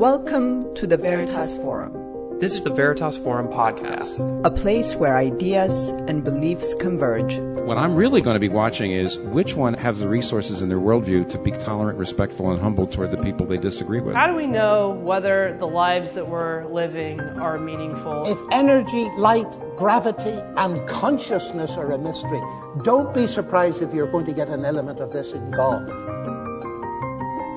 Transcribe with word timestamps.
Welcome 0.00 0.74
to 0.76 0.86
the 0.86 0.96
Veritas 0.96 1.58
Forum, 1.58 2.38
This 2.40 2.54
is 2.54 2.62
the 2.62 2.72
Veritas 2.72 3.18
Forum 3.18 3.48
podcast. 3.48 4.46
a 4.46 4.50
place 4.50 4.94
where 4.94 5.18
ideas 5.18 5.90
and 5.90 6.24
beliefs 6.24 6.72
converge. 6.72 7.36
What 7.66 7.76
I'm 7.76 7.94
really 7.94 8.22
going 8.22 8.32
to 8.32 8.40
be 8.40 8.48
watching 8.48 8.92
is 8.92 9.18
which 9.18 9.56
one 9.56 9.74
has 9.74 9.98
the 9.98 10.08
resources 10.08 10.62
in 10.62 10.70
their 10.70 10.78
worldview 10.78 11.28
to 11.28 11.38
be 11.38 11.50
tolerant, 11.50 11.98
respectful, 11.98 12.50
and 12.50 12.58
humble 12.58 12.86
toward 12.86 13.10
the 13.10 13.18
people 13.18 13.44
they 13.44 13.58
disagree 13.58 14.00
with. 14.00 14.16
How 14.16 14.26
do 14.26 14.34
we 14.34 14.46
know 14.46 14.92
whether 15.02 15.54
the 15.58 15.66
lives 15.66 16.12
that 16.12 16.28
we're 16.30 16.64
living 16.72 17.20
are 17.20 17.58
meaningful? 17.58 18.24
If 18.24 18.38
energy, 18.50 19.10
light, 19.18 19.50
gravity, 19.76 20.40
and 20.56 20.88
consciousness 20.88 21.76
are 21.76 21.92
a 21.92 21.98
mystery, 21.98 22.40
don't 22.84 23.12
be 23.12 23.26
surprised 23.26 23.82
if 23.82 23.92
you're 23.92 24.10
going 24.10 24.24
to 24.24 24.32
get 24.32 24.48
an 24.48 24.64
element 24.64 25.00
of 25.00 25.12
this 25.12 25.32
in 25.32 25.50
God. 25.50 25.86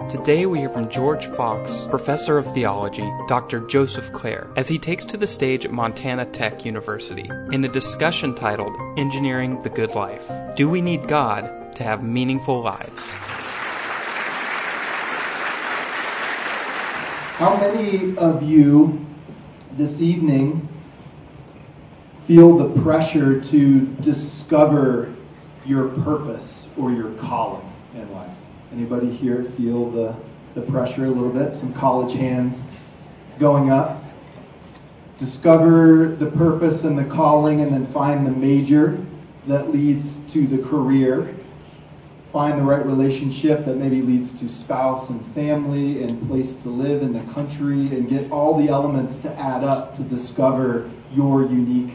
Today 0.10 0.46
we 0.46 0.60
hear 0.60 0.70
from 0.70 0.90
George 0.90 1.26
Fox, 1.28 1.86
professor 1.90 2.38
of 2.38 2.54
theology, 2.54 3.12
Dr. 3.28 3.62
Joseph 3.62 4.12
Clair, 4.14 4.50
as 4.56 4.68
he 4.68 4.78
takes 4.78 5.06
to 5.06 5.18
the 5.18 5.26
stage 5.26 5.66
at 5.66 5.72
Montana 5.72 6.26
Tech 6.26 6.66
University 6.66 7.30
in 7.52 7.64
a 7.66 7.68
discussion 7.68 8.36
titled 8.36 8.76
Engineering 8.98 9.62
the 9.64 9.70
Good 9.70 9.96
Life. 9.96 10.30
Do 10.56 10.70
we 10.70 10.82
need 10.82 11.08
God 11.08 11.76
to 11.76 11.84
have 11.84 12.04
meaningful 12.04 12.62
lives? 12.62 13.10
How 17.40 17.58
many 17.58 18.16
of 18.18 18.44
you 18.44 19.06
this 19.72 20.00
evening 20.02 20.68
feel 22.24 22.58
the 22.58 22.82
pressure 22.82 23.42
to 23.42 23.82
discover 24.02 25.14
your 25.66 25.90
purpose 25.90 26.68
or 26.78 26.92
your 26.92 27.12
calling 27.12 27.72
in 27.96 28.12
life? 28.12 28.34
Anybody 28.74 29.12
here 29.12 29.44
feel 29.58 29.90
the, 29.92 30.16
the 30.56 30.62
pressure 30.62 31.06
a 31.06 31.10
little 31.10 31.30
bit? 31.30 31.54
Some 31.54 31.74
college 31.74 32.14
hands 32.14 32.64
going 33.40 33.70
up. 33.70 34.04
Discover 35.18 36.16
the 36.16 36.32
purpose 36.32 36.84
and 36.84 36.98
the 36.98 37.06
calling, 37.06 37.62
and 37.62 37.72
then 37.72 37.86
find 37.86 38.26
the 38.26 38.32
major 38.32 39.00
that 39.48 39.72
leads 39.72 40.18
to 40.34 40.48
the 40.48 40.58
career 40.58 41.36
find 42.34 42.58
the 42.58 42.64
right 42.64 42.84
relationship 42.84 43.64
that 43.64 43.78
maybe 43.78 44.02
leads 44.02 44.32
to 44.32 44.50
spouse 44.50 45.12
and 45.12 45.24
family 45.36 46.02
and 46.02 46.20
place 46.28 46.56
to 46.56 46.68
live 46.68 47.04
in 47.04 47.14
the 47.14 47.32
country 47.32 47.96
and 47.96 48.10
get 48.10 48.30
all 48.32 48.58
the 48.58 48.68
elements 48.70 49.18
to 49.18 49.32
add 49.40 49.64
up 49.64 49.96
to 49.96 50.02
discover 50.02 50.90
your 51.12 51.44
unique 51.44 51.94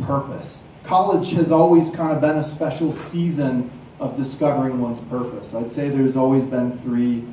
purpose. 0.00 0.62
College 0.82 1.32
has 1.32 1.52
always 1.52 1.90
kind 1.90 2.10
of 2.10 2.22
been 2.22 2.36
a 2.36 2.42
special 2.42 2.90
season 2.90 3.70
of 3.98 4.16
discovering 4.16 4.80
one's 4.80 5.00
purpose. 5.00 5.54
I'd 5.54 5.72
say 5.72 5.88
there's 5.88 6.16
always 6.16 6.44
been 6.44 6.76
three 6.78 7.24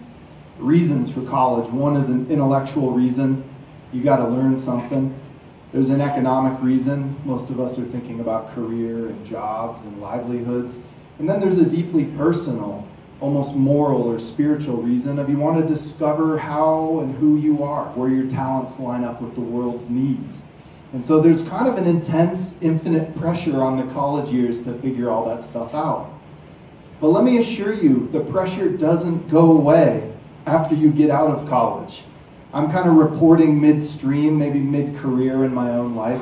reasons 0.58 1.11
for 1.11 1.22
college. 1.25 1.69
One 1.69 1.95
is 1.95 2.08
an 2.08 2.30
intellectual 2.31 2.92
reason, 2.92 3.44
you 3.92 4.03
got 4.03 4.17
to 4.17 4.28
learn 4.28 4.58
something. 4.58 5.14
There's 5.72 5.89
an 5.89 6.02
economic 6.02 6.61
reason. 6.61 7.16
Most 7.25 7.50
of 7.50 7.59
us 7.59 7.78
are 7.78 7.86
thinking 7.86 8.19
about 8.19 8.53
career 8.53 9.08
and 9.08 9.25
jobs 9.25 9.84
and 9.84 10.02
livelihoods. 10.02 10.80
And 11.19 11.30
then 11.30 11.39
there's 11.39 11.59
a 11.59 11.66
deeply 11.66 12.06
personal, 12.06 12.88
almost 13.22 13.56
moral 13.56 14.03
or 14.03 14.19
spiritual 14.19 14.78
reason 14.78 15.19
of 15.19 15.30
you 15.30 15.38
want 15.38 15.61
to 15.61 15.67
discover 15.67 16.38
how 16.38 17.00
and 17.00 17.16
who 17.16 17.38
you 17.38 17.64
are, 17.64 17.86
where 17.94 18.09
your 18.09 18.28
talents 18.28 18.80
line 18.80 19.03
up 19.03 19.22
with 19.22 19.36
the 19.36 19.41
world's 19.41 19.89
needs. 19.89 20.44
And 20.91 21.03
so 21.03 21.19
there's 21.19 21.44
kind 21.44 21.67
of 21.67 21.78
an 21.78 21.86
intense, 21.86 22.53
infinite 22.61 23.16
pressure 23.16 23.64
on 23.64 23.78
the 23.78 23.91
college 23.94 24.31
years 24.31 24.64
to 24.64 24.73
figure 24.80 25.09
all 25.09 25.25
that 25.25 25.44
stuff 25.44 25.73
out. 25.73 26.12
But 27.04 27.09
let 27.09 27.26
me 27.26 27.38
assure 27.38 27.73
you, 27.73 28.08
the 28.14 28.22
pressure 28.22 28.70
doesn't 28.70 29.30
go 29.30 29.52
away 29.52 30.09
after 30.46 30.73
you 30.73 30.90
get 30.90 31.09
out 31.09 31.32
of 31.32 31.50
college. 31.50 32.04
I'm 32.54 32.72
kind 32.72 32.88
of 32.88 32.96
reporting 32.96 33.59
midstream, 33.59 34.40
maybe 34.40 34.59
mid 34.59 34.96
career 34.96 35.44
in 35.44 35.54
my 35.54 35.72
own 35.72 35.96
life 35.96 36.22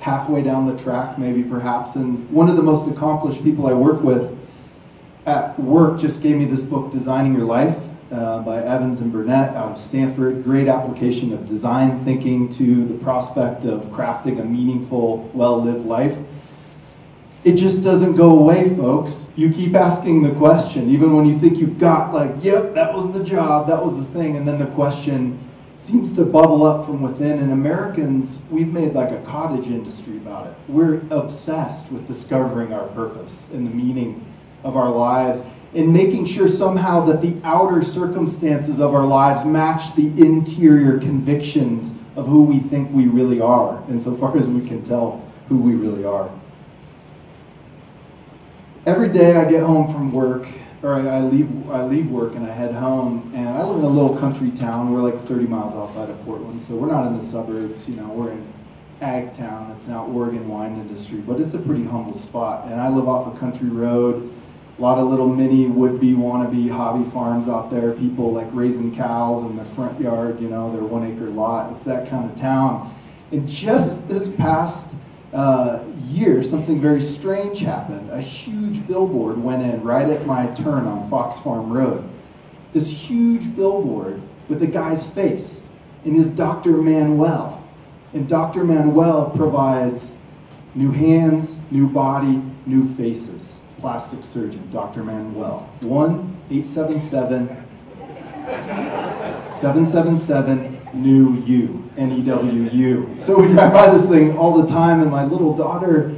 halfway 0.00 0.42
down 0.42 0.66
the 0.66 0.76
track, 0.76 1.20
maybe 1.20 1.44
perhaps. 1.44 1.94
And 1.94 2.28
one 2.30 2.48
of 2.48 2.56
the 2.56 2.64
most 2.64 2.90
accomplished 2.90 3.44
people 3.44 3.68
I 3.68 3.74
work 3.74 4.02
with 4.02 4.36
at 5.24 5.56
work 5.56 6.00
just 6.00 6.20
gave 6.20 6.34
me 6.34 6.46
this 6.46 6.62
book, 6.62 6.90
Designing 6.90 7.34
Your 7.34 7.44
Life, 7.44 7.78
uh, 8.10 8.40
by 8.40 8.64
Evans 8.64 8.98
and 8.98 9.12
Burnett 9.12 9.54
out 9.54 9.70
of 9.70 9.78
Stanford. 9.78 10.42
Great 10.42 10.66
application 10.66 11.32
of 11.32 11.46
design 11.46 12.04
thinking 12.04 12.48
to 12.54 12.86
the 12.86 12.94
prospect 12.94 13.64
of 13.64 13.82
crafting 13.92 14.40
a 14.40 14.44
meaningful, 14.44 15.30
well 15.32 15.62
lived 15.62 15.86
life. 15.86 16.18
It 17.46 17.54
just 17.54 17.84
doesn't 17.84 18.14
go 18.14 18.40
away, 18.40 18.74
folks. 18.74 19.28
You 19.36 19.52
keep 19.52 19.76
asking 19.76 20.24
the 20.24 20.32
question, 20.32 20.90
even 20.90 21.14
when 21.14 21.26
you 21.26 21.38
think 21.38 21.58
you've 21.58 21.78
got, 21.78 22.12
like, 22.12 22.32
yep, 22.42 22.74
that 22.74 22.92
was 22.92 23.12
the 23.12 23.22
job, 23.22 23.68
that 23.68 23.80
was 23.80 23.96
the 23.96 24.04
thing, 24.06 24.36
and 24.36 24.48
then 24.48 24.58
the 24.58 24.66
question 24.66 25.38
seems 25.76 26.12
to 26.14 26.24
bubble 26.24 26.66
up 26.66 26.84
from 26.84 27.02
within. 27.02 27.38
And 27.38 27.52
Americans, 27.52 28.40
we've 28.50 28.72
made 28.72 28.94
like 28.94 29.12
a 29.12 29.20
cottage 29.20 29.68
industry 29.68 30.16
about 30.16 30.48
it. 30.48 30.54
We're 30.66 31.02
obsessed 31.10 31.88
with 31.92 32.04
discovering 32.04 32.72
our 32.72 32.88
purpose 32.88 33.44
and 33.52 33.64
the 33.64 33.70
meaning 33.70 34.26
of 34.64 34.76
our 34.76 34.90
lives 34.90 35.44
and 35.72 35.92
making 35.92 36.24
sure 36.24 36.48
somehow 36.48 37.04
that 37.04 37.20
the 37.20 37.36
outer 37.44 37.80
circumstances 37.80 38.80
of 38.80 38.92
our 38.92 39.06
lives 39.06 39.44
match 39.44 39.94
the 39.94 40.08
interior 40.20 40.98
convictions 40.98 41.94
of 42.16 42.26
who 42.26 42.42
we 42.42 42.58
think 42.58 42.92
we 42.92 43.06
really 43.06 43.40
are, 43.40 43.84
insofar 43.88 44.36
as 44.36 44.48
we 44.48 44.66
can 44.66 44.82
tell 44.82 45.24
who 45.48 45.56
we 45.56 45.76
really 45.76 46.04
are. 46.04 46.28
Every 48.86 49.08
day 49.08 49.34
I 49.34 49.50
get 49.50 49.64
home 49.64 49.92
from 49.92 50.12
work 50.12 50.46
or 50.84 50.94
I 50.94 51.18
leave 51.18 51.50
I 51.68 51.82
leave 51.82 52.08
work 52.08 52.36
and 52.36 52.46
I 52.46 52.54
head 52.54 52.72
home 52.72 53.32
and 53.34 53.48
I 53.48 53.64
live 53.64 53.78
in 53.78 53.84
a 53.84 53.88
little 53.88 54.16
country 54.16 54.52
town. 54.52 54.92
We're 54.92 55.00
like 55.00 55.20
30 55.22 55.48
miles 55.48 55.74
outside 55.74 56.08
of 56.08 56.24
Portland, 56.24 56.62
so 56.62 56.76
we're 56.76 56.86
not 56.86 57.04
in 57.08 57.16
the 57.16 57.20
suburbs. 57.20 57.88
You 57.88 57.96
know, 57.96 58.06
we're 58.06 58.30
in 58.30 58.46
ag 59.00 59.34
town. 59.34 59.72
It's 59.72 59.88
now 59.88 60.06
Oregon 60.06 60.46
wine 60.48 60.76
industry, 60.76 61.18
but 61.18 61.40
it's 61.40 61.54
a 61.54 61.58
pretty 61.58 61.82
humble 61.82 62.16
spot. 62.16 62.66
And 62.66 62.80
I 62.80 62.88
live 62.88 63.08
off 63.08 63.34
a 63.34 63.36
country 63.36 63.68
road. 63.68 64.32
A 64.78 64.80
lot 64.80 64.98
of 64.98 65.08
little 65.08 65.34
mini 65.34 65.66
would-be 65.66 66.12
wannabe 66.12 66.70
hobby 66.70 67.10
farms 67.10 67.48
out 67.48 67.72
there. 67.72 67.90
People 67.90 68.32
like 68.32 68.46
raising 68.52 68.94
cows 68.94 69.50
in 69.50 69.56
their 69.56 69.66
front 69.66 70.00
yard. 70.00 70.40
You 70.40 70.48
know, 70.48 70.70
their 70.70 70.84
one-acre 70.84 71.30
lot. 71.30 71.72
It's 71.72 71.82
that 71.82 72.08
kind 72.08 72.30
of 72.30 72.38
town. 72.38 72.94
And 73.32 73.48
just 73.48 74.06
this 74.06 74.28
past 74.28 74.94
uh, 75.36 75.84
year, 76.08 76.42
something 76.42 76.80
very 76.80 77.02
strange 77.02 77.58
happened. 77.58 78.08
A 78.10 78.20
huge 78.20 78.86
billboard 78.86 79.36
went 79.36 79.62
in 79.62 79.82
right 79.82 80.08
at 80.08 80.24
my 80.26 80.46
turn 80.54 80.86
on 80.86 81.10
Fox 81.10 81.38
Farm 81.38 81.70
Road. 81.70 82.08
This 82.72 82.88
huge 82.88 83.54
billboard 83.54 84.22
with 84.48 84.62
a 84.62 84.66
guy's 84.66 85.06
face, 85.10 85.60
and 86.06 86.16
his 86.16 86.28
Dr. 86.28 86.70
Manuel. 86.70 87.62
And 88.14 88.26
Dr. 88.26 88.64
Manuel 88.64 89.30
provides 89.36 90.10
new 90.74 90.90
hands, 90.90 91.58
new 91.70 91.86
body, 91.86 92.42
new 92.64 92.88
faces. 92.94 93.58
Plastic 93.76 94.24
surgeon, 94.24 94.66
Dr. 94.70 95.04
Manuel. 95.04 95.68
1 95.80 96.36
877 96.50 97.48
777 99.50 100.85
new 100.96 101.42
you. 101.42 101.82
N-E-W-U. 101.96 103.16
So 103.20 103.40
we 103.40 103.48
drive 103.48 103.72
by 103.72 103.90
this 103.90 104.06
thing 104.06 104.36
all 104.36 104.60
the 104.60 104.68
time, 104.68 105.00
and 105.00 105.10
my 105.10 105.24
little 105.24 105.56
daughter, 105.56 106.14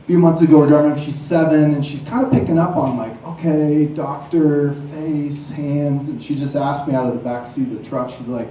a 0.00 0.02
few 0.06 0.18
months 0.18 0.40
ago, 0.40 0.58
we're 0.58 0.68
driving, 0.68 0.96
she's 1.02 1.18
seven, 1.18 1.74
and 1.74 1.84
she's 1.84 2.02
kind 2.02 2.24
of 2.24 2.32
picking 2.32 2.58
up 2.58 2.76
on 2.76 2.96
like, 2.96 3.22
okay, 3.26 3.86
doctor, 3.86 4.72
face, 4.90 5.50
hands, 5.50 6.08
and 6.08 6.22
she 6.22 6.34
just 6.34 6.56
asked 6.56 6.88
me 6.88 6.94
out 6.94 7.06
of 7.06 7.14
the 7.14 7.20
back 7.20 7.46
seat 7.46 7.68
of 7.68 7.74
the 7.74 7.82
truck, 7.82 8.10
she's 8.10 8.28
like, 8.28 8.48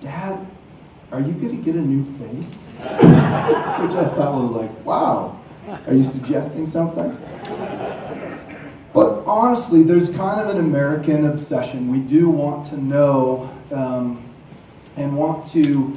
Dad, 0.00 0.46
are 1.10 1.20
you 1.20 1.32
gonna 1.32 1.56
get 1.56 1.74
a 1.74 1.80
new 1.80 2.04
face? 2.18 2.60
Which 2.78 3.92
I 3.92 4.12
thought 4.14 4.40
was 4.40 4.50
like, 4.52 4.84
wow, 4.84 5.40
are 5.86 5.94
you 5.94 6.02
suggesting 6.02 6.66
something? 6.66 7.16
But 8.92 9.24
honestly, 9.26 9.82
there's 9.82 10.08
kind 10.10 10.40
of 10.40 10.48
an 10.48 10.58
American 10.58 11.26
obsession. 11.26 11.90
We 11.90 12.00
do 12.00 12.30
want 12.30 12.64
to 12.66 12.78
know 12.78 13.55
um, 13.72 14.22
and 14.96 15.16
want 15.16 15.46
to 15.46 15.96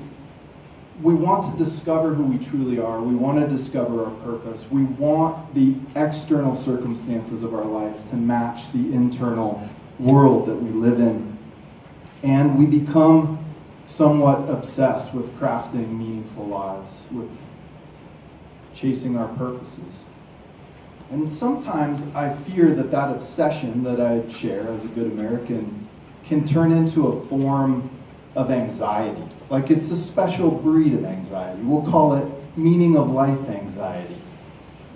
we 1.02 1.14
want 1.14 1.50
to 1.50 1.64
discover 1.64 2.14
who 2.14 2.24
we 2.24 2.38
truly 2.38 2.80
are. 2.80 3.02
We 3.02 3.16
want 3.16 3.40
to 3.40 3.48
discover 3.48 4.04
our 4.04 4.12
purpose. 4.16 4.66
We 4.70 4.84
want 4.84 5.54
the 5.56 5.76
external 5.96 6.56
circumstances 6.56 7.42
of 7.42 7.54
our 7.54 7.64
life 7.64 8.10
to 8.10 8.16
match 8.18 8.72
the 8.74 8.92
internal 8.92 9.66
world 9.98 10.48
that 10.48 10.56
we 10.56 10.72
live 10.72 11.00
in. 11.00 11.38
And 12.24 12.60
we 12.60 12.66
become 12.66 13.44
somewhat 13.86 14.50
obsessed 14.50 15.14
with 15.14 15.34
crafting 15.40 15.98
meaningful 15.98 16.46
lives, 16.46 17.08
with 17.12 17.30
chasing 18.76 19.18
our 19.18 19.30
purposes. 19.36 20.04
And 21.12 21.28
sometimes 21.28 22.04
I 22.14 22.30
fear 22.30 22.76
that 22.76 22.92
that 22.92 23.10
obsession 23.10 23.84
that 23.84 24.02
I 24.02 24.28
share 24.28 24.68
as 24.68 24.84
a 24.84 24.88
good 24.90 25.12
American 25.12 25.79
can 26.30 26.46
turn 26.48 26.72
into 26.72 27.08
a 27.08 27.20
form 27.26 27.90
of 28.36 28.52
anxiety. 28.52 29.24
Like 29.50 29.72
it's 29.72 29.90
a 29.90 29.98
special 29.98 30.52
breed 30.52 30.94
of 30.94 31.04
anxiety. 31.04 31.62
We'll 31.64 31.90
call 31.90 32.14
it 32.14 32.58
meaning 32.58 32.96
of 32.96 33.10
life 33.10 33.50
anxiety. 33.50 34.16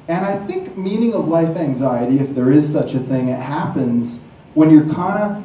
And 0.08 0.24
I 0.24 0.38
think 0.46 0.78
meaning 0.78 1.14
of 1.14 1.28
life 1.28 1.58
anxiety, 1.58 2.20
if 2.20 2.36
there 2.36 2.52
is 2.52 2.72
such 2.72 2.94
a 2.94 3.00
thing, 3.00 3.30
it 3.30 3.40
happens 3.40 4.20
when 4.54 4.70
you're 4.70 4.94
kind 4.94 5.24
of 5.24 5.44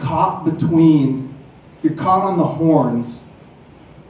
caught 0.00 0.44
between, 0.44 1.34
you're 1.82 1.94
caught 1.94 2.22
on 2.22 2.36
the 2.36 2.44
horns. 2.44 3.20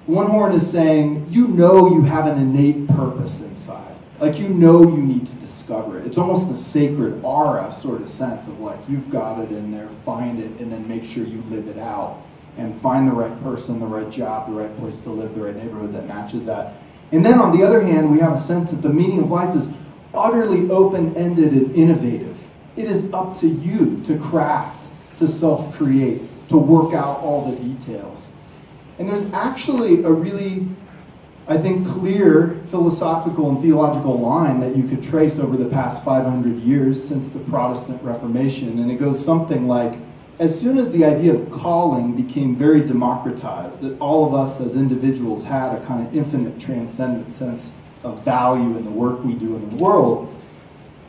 One 0.06 0.28
horn 0.28 0.52
is 0.52 0.68
saying, 0.68 1.26
you 1.28 1.46
know 1.48 1.90
you 1.90 2.02
have 2.02 2.26
an 2.26 2.38
innate 2.38 2.88
purpose 2.88 3.40
inside. 3.40 3.94
Like 4.18 4.38
you 4.38 4.48
know 4.48 4.82
you 4.82 4.96
need 4.96 5.26
to 5.26 5.39
discover 5.70 5.98
it. 5.98 6.06
It's 6.06 6.18
almost 6.18 6.48
the 6.48 6.54
sacred 6.54 7.22
aura 7.24 7.72
sort 7.72 8.02
of 8.02 8.08
sense 8.08 8.48
of 8.48 8.58
like 8.60 8.78
you've 8.88 9.08
got 9.10 9.40
it 9.40 9.52
in 9.52 9.70
there, 9.70 9.88
find 10.04 10.40
it, 10.40 10.60
and 10.60 10.70
then 10.72 10.86
make 10.88 11.04
sure 11.04 11.24
you 11.24 11.42
live 11.48 11.68
it 11.68 11.78
out 11.78 12.22
and 12.56 12.76
find 12.80 13.06
the 13.06 13.12
right 13.12 13.42
person, 13.42 13.78
the 13.78 13.86
right 13.86 14.10
job, 14.10 14.48
the 14.48 14.52
right 14.52 14.76
place 14.78 15.00
to 15.02 15.10
live, 15.10 15.34
the 15.34 15.40
right 15.40 15.54
neighborhood 15.54 15.94
that 15.94 16.06
matches 16.08 16.44
that. 16.46 16.74
And 17.12 17.24
then 17.24 17.38
on 17.38 17.56
the 17.56 17.64
other 17.64 17.80
hand, 17.80 18.10
we 18.10 18.18
have 18.18 18.32
a 18.32 18.38
sense 18.38 18.70
that 18.70 18.82
the 18.82 18.88
meaning 18.88 19.20
of 19.20 19.30
life 19.30 19.54
is 19.54 19.68
utterly 20.12 20.68
open 20.70 21.16
ended 21.16 21.52
and 21.52 21.74
innovative. 21.76 22.36
It 22.76 22.86
is 22.86 23.12
up 23.12 23.38
to 23.38 23.48
you 23.48 24.00
to 24.04 24.18
craft, 24.18 24.88
to 25.18 25.28
self 25.28 25.72
create, 25.76 26.22
to 26.48 26.56
work 26.56 26.94
out 26.94 27.20
all 27.20 27.50
the 27.50 27.56
details. 27.62 28.30
And 28.98 29.08
there's 29.08 29.32
actually 29.32 30.02
a 30.02 30.10
really, 30.10 30.66
I 31.50 31.58
think, 31.58 31.84
clear 31.84 32.60
philosophical 32.66 33.48
and 33.48 33.60
theological 33.60 34.20
line 34.20 34.60
that 34.60 34.76
you 34.76 34.84
could 34.84 35.02
trace 35.02 35.36
over 35.36 35.56
the 35.56 35.68
past 35.68 36.04
500 36.04 36.60
years 36.60 37.02
since 37.02 37.26
the 37.26 37.40
Protestant 37.40 38.00
Reformation. 38.04 38.78
And 38.78 38.88
it 38.88 39.00
goes 39.00 39.22
something 39.22 39.66
like 39.66 39.98
as 40.38 40.58
soon 40.58 40.78
as 40.78 40.92
the 40.92 41.04
idea 41.04 41.34
of 41.34 41.50
calling 41.50 42.14
became 42.14 42.54
very 42.54 42.82
democratized, 42.82 43.80
that 43.80 43.98
all 43.98 44.24
of 44.24 44.32
us 44.32 44.60
as 44.60 44.76
individuals 44.76 45.42
had 45.42 45.74
a 45.74 45.84
kind 45.84 46.06
of 46.06 46.16
infinite 46.16 46.60
transcendent 46.60 47.32
sense 47.32 47.72
of 48.04 48.24
value 48.24 48.76
in 48.76 48.84
the 48.84 48.90
work 48.90 49.24
we 49.24 49.34
do 49.34 49.56
in 49.56 49.70
the 49.70 49.76
world, 49.82 50.32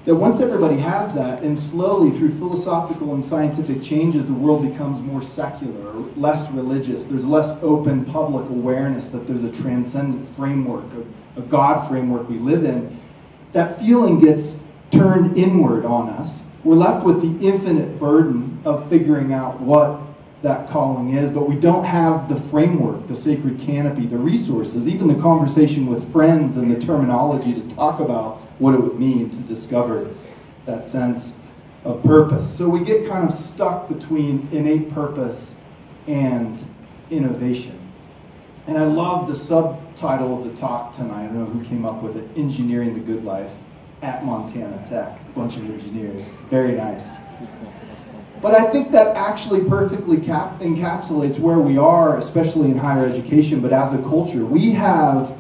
that 0.06 0.16
once 0.16 0.40
everybody 0.40 0.78
has 0.78 1.14
that, 1.14 1.44
and 1.44 1.56
slowly 1.56 2.10
through 2.18 2.36
philosophical 2.38 3.14
and 3.14 3.24
scientific 3.24 3.84
changes, 3.84 4.26
the 4.26 4.34
world 4.34 4.68
becomes 4.68 5.00
more 5.00 5.22
secular, 5.22 5.92
less 6.16 6.50
religious. 6.52 7.04
There's 7.04 7.26
less 7.26 7.56
open 7.62 8.06
public 8.06 8.50
awareness 8.50 9.12
that 9.12 9.28
there's 9.28 9.44
a 9.44 9.52
transcendent 9.52 10.28
framework, 10.36 10.86
a, 10.94 11.40
a 11.40 11.44
God 11.44 11.88
framework 11.88 12.28
we 12.28 12.40
live 12.40 12.64
in. 12.64 13.00
That 13.54 13.80
feeling 13.80 14.20
gets 14.20 14.56
turned 14.90 15.38
inward 15.38 15.86
on 15.86 16.10
us. 16.10 16.42
We're 16.64 16.76
left 16.76 17.06
with 17.06 17.22
the 17.22 17.48
infinite 17.48 18.00
burden 18.00 18.60
of 18.66 18.90
figuring 18.90 19.34
out 19.34 19.60
what 19.60 20.00
that 20.42 20.68
calling 20.68 21.16
is, 21.16 21.30
but 21.30 21.48
we 21.48 21.56
don't 21.56 21.84
have 21.84 22.28
the 22.28 22.40
framework, 22.50 23.08
the 23.08 23.16
sacred 23.16 23.60
canopy, 23.60 24.08
the 24.08 24.18
resources, 24.18 24.88
even 24.88 25.08
the 25.08 25.22
conversation 25.22 25.86
with 25.86 26.12
friends 26.12 26.58
and 26.58 26.70
the 26.72 26.80
terminology 26.80 27.54
to 27.54 27.76
talk 27.76 28.00
about 28.00 28.38
what 28.60 28.74
it 28.74 28.82
would 28.82 29.00
mean 29.00 29.30
to 29.30 29.38
discover 29.42 30.10
that 30.66 30.84
sense 30.84 31.34
of 31.84 32.02
purpose. 32.04 32.58
So 32.58 32.68
we 32.68 32.84
get 32.84 33.08
kind 33.08 33.28
of 33.28 33.34
stuck 33.34 33.88
between 33.88 34.48
innate 34.52 34.90
purpose 34.90 35.56
and 36.08 36.64
innovation. 37.12 37.78
And 38.68 38.78
I 38.78 38.86
love 38.86 39.28
the 39.28 39.36
subtitle 39.36 40.40
of 40.40 40.50
the 40.50 40.56
talk 40.56 40.94
tonight. 40.94 41.24
I 41.24 41.28
don't 41.28 41.40
know 41.40 41.46
who 41.46 41.64
came 41.66 41.86
up 41.86 42.02
with 42.02 42.18
it 42.18 42.28
Engineering 42.38 42.94
the 42.94 43.00
Good 43.00 43.24
Life 43.24 43.52
at 44.02 44.26
Montana 44.26 44.84
Tech. 44.88 45.20
A 45.20 45.32
bunch 45.36 45.58
of 45.58 45.64
engineers. 45.66 46.30
Very 46.50 46.74
nice. 46.74 47.10
But 48.42 48.56
I 48.56 48.72
think 48.72 48.92
that 48.92 49.16
actually 49.16 49.64
perfectly 49.70 50.18
cap- 50.18 50.60
encapsulates 50.62 51.38
where 51.38 51.60
we 51.60 51.78
are, 51.78 52.18
especially 52.18 52.72
in 52.72 52.78
higher 52.78 53.06
education, 53.06 53.62
but 53.62 53.72
as 53.72 53.94
a 53.94 54.00
culture. 54.00 54.46
We 54.46 54.72
have 54.72 55.38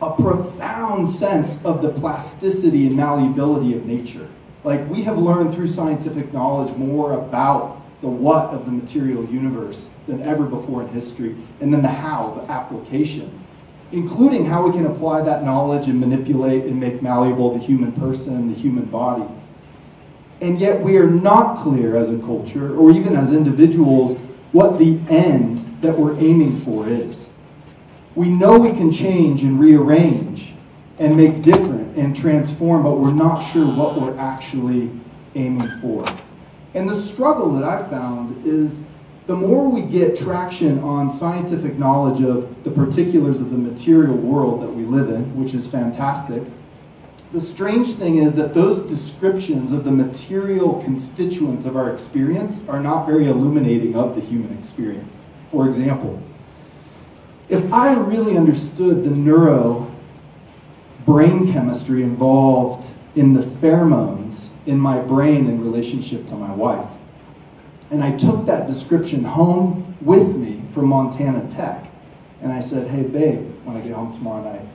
a 0.00 0.12
profound 0.12 1.10
sense 1.10 1.58
of 1.64 1.82
the 1.82 1.90
plasticity 1.90 2.86
and 2.86 2.96
malleability 2.96 3.76
of 3.76 3.84
nature. 3.84 4.28
Like, 4.64 4.88
we 4.88 5.02
have 5.02 5.18
learned 5.18 5.54
through 5.54 5.68
scientific 5.68 6.32
knowledge 6.32 6.74
more 6.76 7.12
about 7.12 7.82
the 8.00 8.08
what 8.08 8.46
of 8.50 8.66
the 8.66 8.72
material 8.72 9.24
universe 9.26 9.90
than 10.06 10.22
ever 10.22 10.44
before 10.44 10.82
in 10.82 10.88
history, 10.88 11.36
and 11.60 11.72
then 11.72 11.82
the 11.82 11.88
how, 11.88 12.34
the 12.34 12.50
application, 12.50 13.30
including 13.92 14.44
how 14.44 14.66
we 14.66 14.72
can 14.72 14.86
apply 14.86 15.22
that 15.22 15.44
knowledge 15.44 15.86
and 15.86 16.00
manipulate 16.00 16.64
and 16.64 16.78
make 16.78 17.02
malleable 17.02 17.56
the 17.56 17.64
human 17.64 17.92
person, 17.92 18.48
the 18.48 18.54
human 18.58 18.84
body. 18.86 19.24
And 20.40 20.60
yet 20.60 20.80
we 20.80 20.96
are 20.98 21.10
not 21.10 21.58
clear 21.58 21.96
as 21.96 22.10
a 22.10 22.18
culture, 22.18 22.76
or 22.76 22.90
even 22.90 23.16
as 23.16 23.32
individuals, 23.32 24.18
what 24.52 24.78
the 24.78 24.98
end 25.08 25.78
that 25.80 25.98
we're 25.98 26.16
aiming 26.18 26.60
for 26.60 26.88
is. 26.88 27.30
We 28.14 28.28
know 28.28 28.58
we 28.58 28.72
can 28.72 28.90
change 28.90 29.42
and 29.42 29.60
rearrange 29.60 30.54
and 30.98 31.16
make 31.16 31.42
different 31.42 31.96
and 31.96 32.16
transform, 32.16 32.82
but 32.82 32.98
we're 32.98 33.12
not 33.12 33.40
sure 33.40 33.66
what 33.66 34.00
we're 34.00 34.16
actually 34.18 34.90
aiming 35.34 35.68
for. 35.80 36.04
And 36.74 36.88
the 36.88 36.98
struggle 36.98 37.52
that 37.54 37.64
I've 37.64 37.88
found 37.88 38.46
is 38.46 38.82
the 39.26 39.34
more 39.34 39.68
we 39.68 39.82
get 39.82 40.16
traction 40.16 40.78
on 40.80 41.10
scientific 41.10 41.78
knowledge 41.78 42.22
of 42.22 42.62
the 42.64 42.70
particulars 42.70 43.40
of 43.40 43.50
the 43.50 43.58
material 43.58 44.16
world 44.16 44.62
that 44.62 44.70
we 44.70 44.84
live 44.84 45.10
in, 45.10 45.36
which 45.36 45.52
is 45.52 45.66
fantastic, 45.66 46.42
the 47.36 47.42
strange 47.42 47.92
thing 47.96 48.16
is 48.16 48.32
that 48.32 48.54
those 48.54 48.82
descriptions 48.84 49.70
of 49.70 49.84
the 49.84 49.90
material 49.90 50.80
constituents 50.82 51.66
of 51.66 51.76
our 51.76 51.92
experience 51.92 52.60
are 52.66 52.80
not 52.80 53.06
very 53.06 53.28
illuminating 53.28 53.94
of 53.94 54.14
the 54.14 54.22
human 54.22 54.56
experience. 54.56 55.18
For 55.50 55.68
example, 55.68 56.18
if 57.50 57.70
I 57.70 57.92
really 57.92 58.38
understood 58.38 59.04
the 59.04 59.10
neuro 59.10 59.94
brain 61.04 61.52
chemistry 61.52 62.02
involved 62.02 62.90
in 63.16 63.34
the 63.34 63.42
pheromones 63.42 64.48
in 64.64 64.80
my 64.80 64.98
brain 64.98 65.46
in 65.46 65.62
relationship 65.62 66.26
to 66.28 66.34
my 66.36 66.54
wife, 66.54 66.88
and 67.90 68.02
I 68.02 68.16
took 68.16 68.46
that 68.46 68.66
description 68.66 69.22
home 69.22 69.94
with 70.00 70.34
me 70.36 70.62
from 70.70 70.88
Montana 70.88 71.46
Tech, 71.50 71.86
and 72.40 72.50
I 72.50 72.60
said, 72.60 72.88
hey, 72.88 73.02
babe, 73.02 73.52
when 73.64 73.76
I 73.76 73.80
get 73.80 73.92
home 73.92 74.10
tomorrow 74.14 74.42
night, 74.42 74.66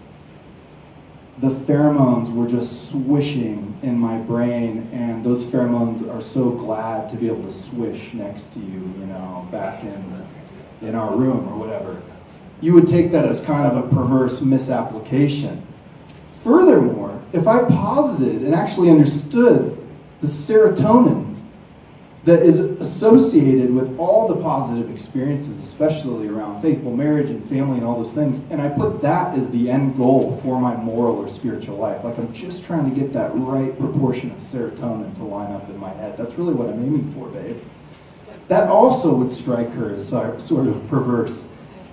the 1.41 1.49
pheromones 1.49 2.33
were 2.33 2.47
just 2.47 2.89
swishing 2.91 3.77
in 3.81 3.97
my 3.97 4.17
brain, 4.17 4.89
and 4.93 5.23
those 5.23 5.43
pheromones 5.43 6.07
are 6.13 6.21
so 6.21 6.51
glad 6.51 7.09
to 7.09 7.17
be 7.17 7.27
able 7.27 7.43
to 7.43 7.51
swish 7.51 8.13
next 8.13 8.53
to 8.53 8.59
you, 8.59 8.79
you 8.99 9.05
know, 9.07 9.47
back 9.51 9.83
in 9.83 10.27
in 10.81 10.95
our 10.95 11.15
room 11.15 11.47
or 11.49 11.57
whatever 11.57 12.01
you 12.61 12.73
would 12.73 12.87
take 12.87 13.11
that 13.11 13.25
as 13.25 13.41
kind 13.41 13.69
of 13.69 13.83
a 13.83 13.95
perverse 13.95 14.39
misapplication. 14.39 15.65
Furthermore, 16.43 17.19
if 17.33 17.47
I 17.47 17.63
posited 17.65 18.43
and 18.43 18.53
actually 18.53 18.89
understood 18.89 19.77
the 20.21 20.27
serotonin 20.27 21.30
that 22.23 22.43
is 22.43 22.59
associated 22.59 23.73
with 23.73 23.97
all 23.97 24.27
the 24.27 24.39
positive 24.41 24.91
experiences, 24.91 25.57
especially 25.57 26.27
around 26.27 26.61
faithful 26.61 26.95
marriage 26.95 27.29
and 27.31 27.43
family 27.49 27.79
and 27.79 27.85
all 27.85 27.97
those 27.97 28.13
things, 28.13 28.43
and 28.51 28.61
I 28.61 28.69
put 28.69 29.01
that 29.01 29.35
as 29.35 29.49
the 29.49 29.71
end 29.71 29.97
goal 29.97 30.39
for 30.43 30.61
my 30.61 30.75
moral 30.75 31.15
or 31.15 31.27
spiritual 31.27 31.77
life. 31.77 32.03
Like 32.03 32.19
I'm 32.19 32.31
just 32.31 32.63
trying 32.63 32.87
to 32.93 32.95
get 32.95 33.11
that 33.13 33.31
right 33.37 33.77
proportion 33.79 34.29
of 34.31 34.37
serotonin 34.37 35.15
to 35.15 35.23
line 35.23 35.51
up 35.51 35.67
in 35.69 35.77
my 35.77 35.93
head. 35.93 36.15
That's 36.15 36.35
really 36.35 36.53
what 36.53 36.67
I'm 36.67 36.83
aiming 36.83 37.11
for, 37.13 37.27
babe. 37.29 37.59
That 38.49 38.69
also 38.69 39.15
would 39.15 39.31
strike 39.31 39.71
her 39.71 39.91
as 39.91 40.07
sort 40.07 40.67
of 40.67 40.87
perverse. 40.89 41.45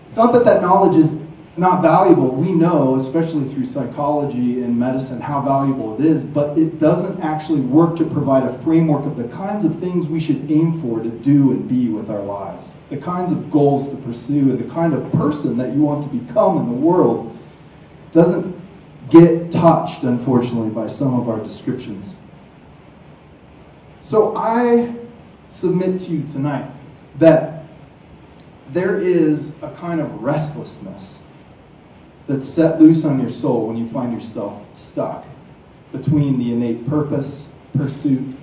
It's 0.09 0.17
not 0.17 0.33
that 0.33 0.45
that 0.45 0.61
knowledge 0.61 0.97
is 0.97 1.13
not 1.59 1.83
valuable. 1.83 2.31
We 2.31 2.53
know, 2.53 2.95
especially 2.95 3.53
through 3.53 3.67
psychology 3.67 4.63
and 4.63 4.79
medicine, 4.79 5.21
how 5.21 5.41
valuable 5.41 5.99
it 5.99 6.05
is, 6.07 6.23
but 6.23 6.57
it 6.57 6.79
doesn't 6.79 7.21
actually 7.21 7.61
work 7.61 7.97
to 7.97 8.05
provide 8.05 8.45
a 8.45 8.59
framework 8.59 9.05
of 9.05 9.17
the 9.17 9.29
kinds 9.29 9.65
of 9.65 9.79
things 9.81 10.07
we 10.07 10.21
should 10.21 10.51
aim 10.51 10.81
for 10.81 11.03
to 11.03 11.11
do 11.11 11.51
and 11.51 11.69
be 11.69 11.89
with 11.89 12.11
our 12.11 12.23
lives, 12.23 12.73
the 12.91 12.97
kinds 12.97 13.33
of 13.33 13.51
goals 13.51 13.89
to 13.89 13.97
pursue, 13.97 14.51
and 14.51 14.59
the 14.59 14.73
kind 14.73 14.95
of 14.95 15.11
person 15.13 15.57
that 15.59 15.75
you 15.75 15.83
want 15.83 16.03
to 16.03 16.09
become 16.09 16.59
in 16.59 16.67
the 16.67 16.73
world 16.73 17.37
doesn't 18.13 18.57
get 19.11 19.51
touched, 19.51 20.03
unfortunately, 20.05 20.71
by 20.71 20.87
some 20.87 21.19
of 21.19 21.29
our 21.29 21.43
descriptions. 21.43 22.15
So 24.01 24.37
I 24.37 24.95
submit 25.49 26.01
to 26.03 26.13
you 26.13 26.27
tonight 26.27 26.71
that 27.19 27.65
there 28.71 29.01
is 29.01 29.53
a 29.63 29.71
kind 29.71 30.01
of 30.01 30.23
restlessness 30.23 31.21
that's 32.29 32.47
set 32.47 32.81
loose 32.81 33.05
on 33.05 33.19
your 33.19 33.31
soul 33.31 33.67
when 33.67 33.77
you 33.77 33.89
find 33.89 34.13
yourself 34.13 34.63
stuck 34.75 35.25
between 35.91 36.39
the 36.39 36.53
innate 36.53 36.87
purpose, 36.87 37.49
pursuit, 37.75 38.37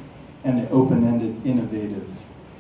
and 0.44 0.60
the 0.60 0.70
open 0.72 1.08
ended 1.08 1.46
innovative 1.46 2.10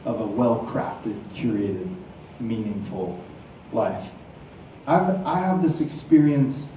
of 0.05 0.21
a 0.21 0.25
well 0.25 0.63
crafted, 0.69 1.19
curated, 1.33 1.93
meaningful 2.39 3.19
life. 3.73 4.11
I've, 4.85 5.25
I 5.25 5.39
have 5.39 5.63
this 5.63 5.81
experience 5.81 6.67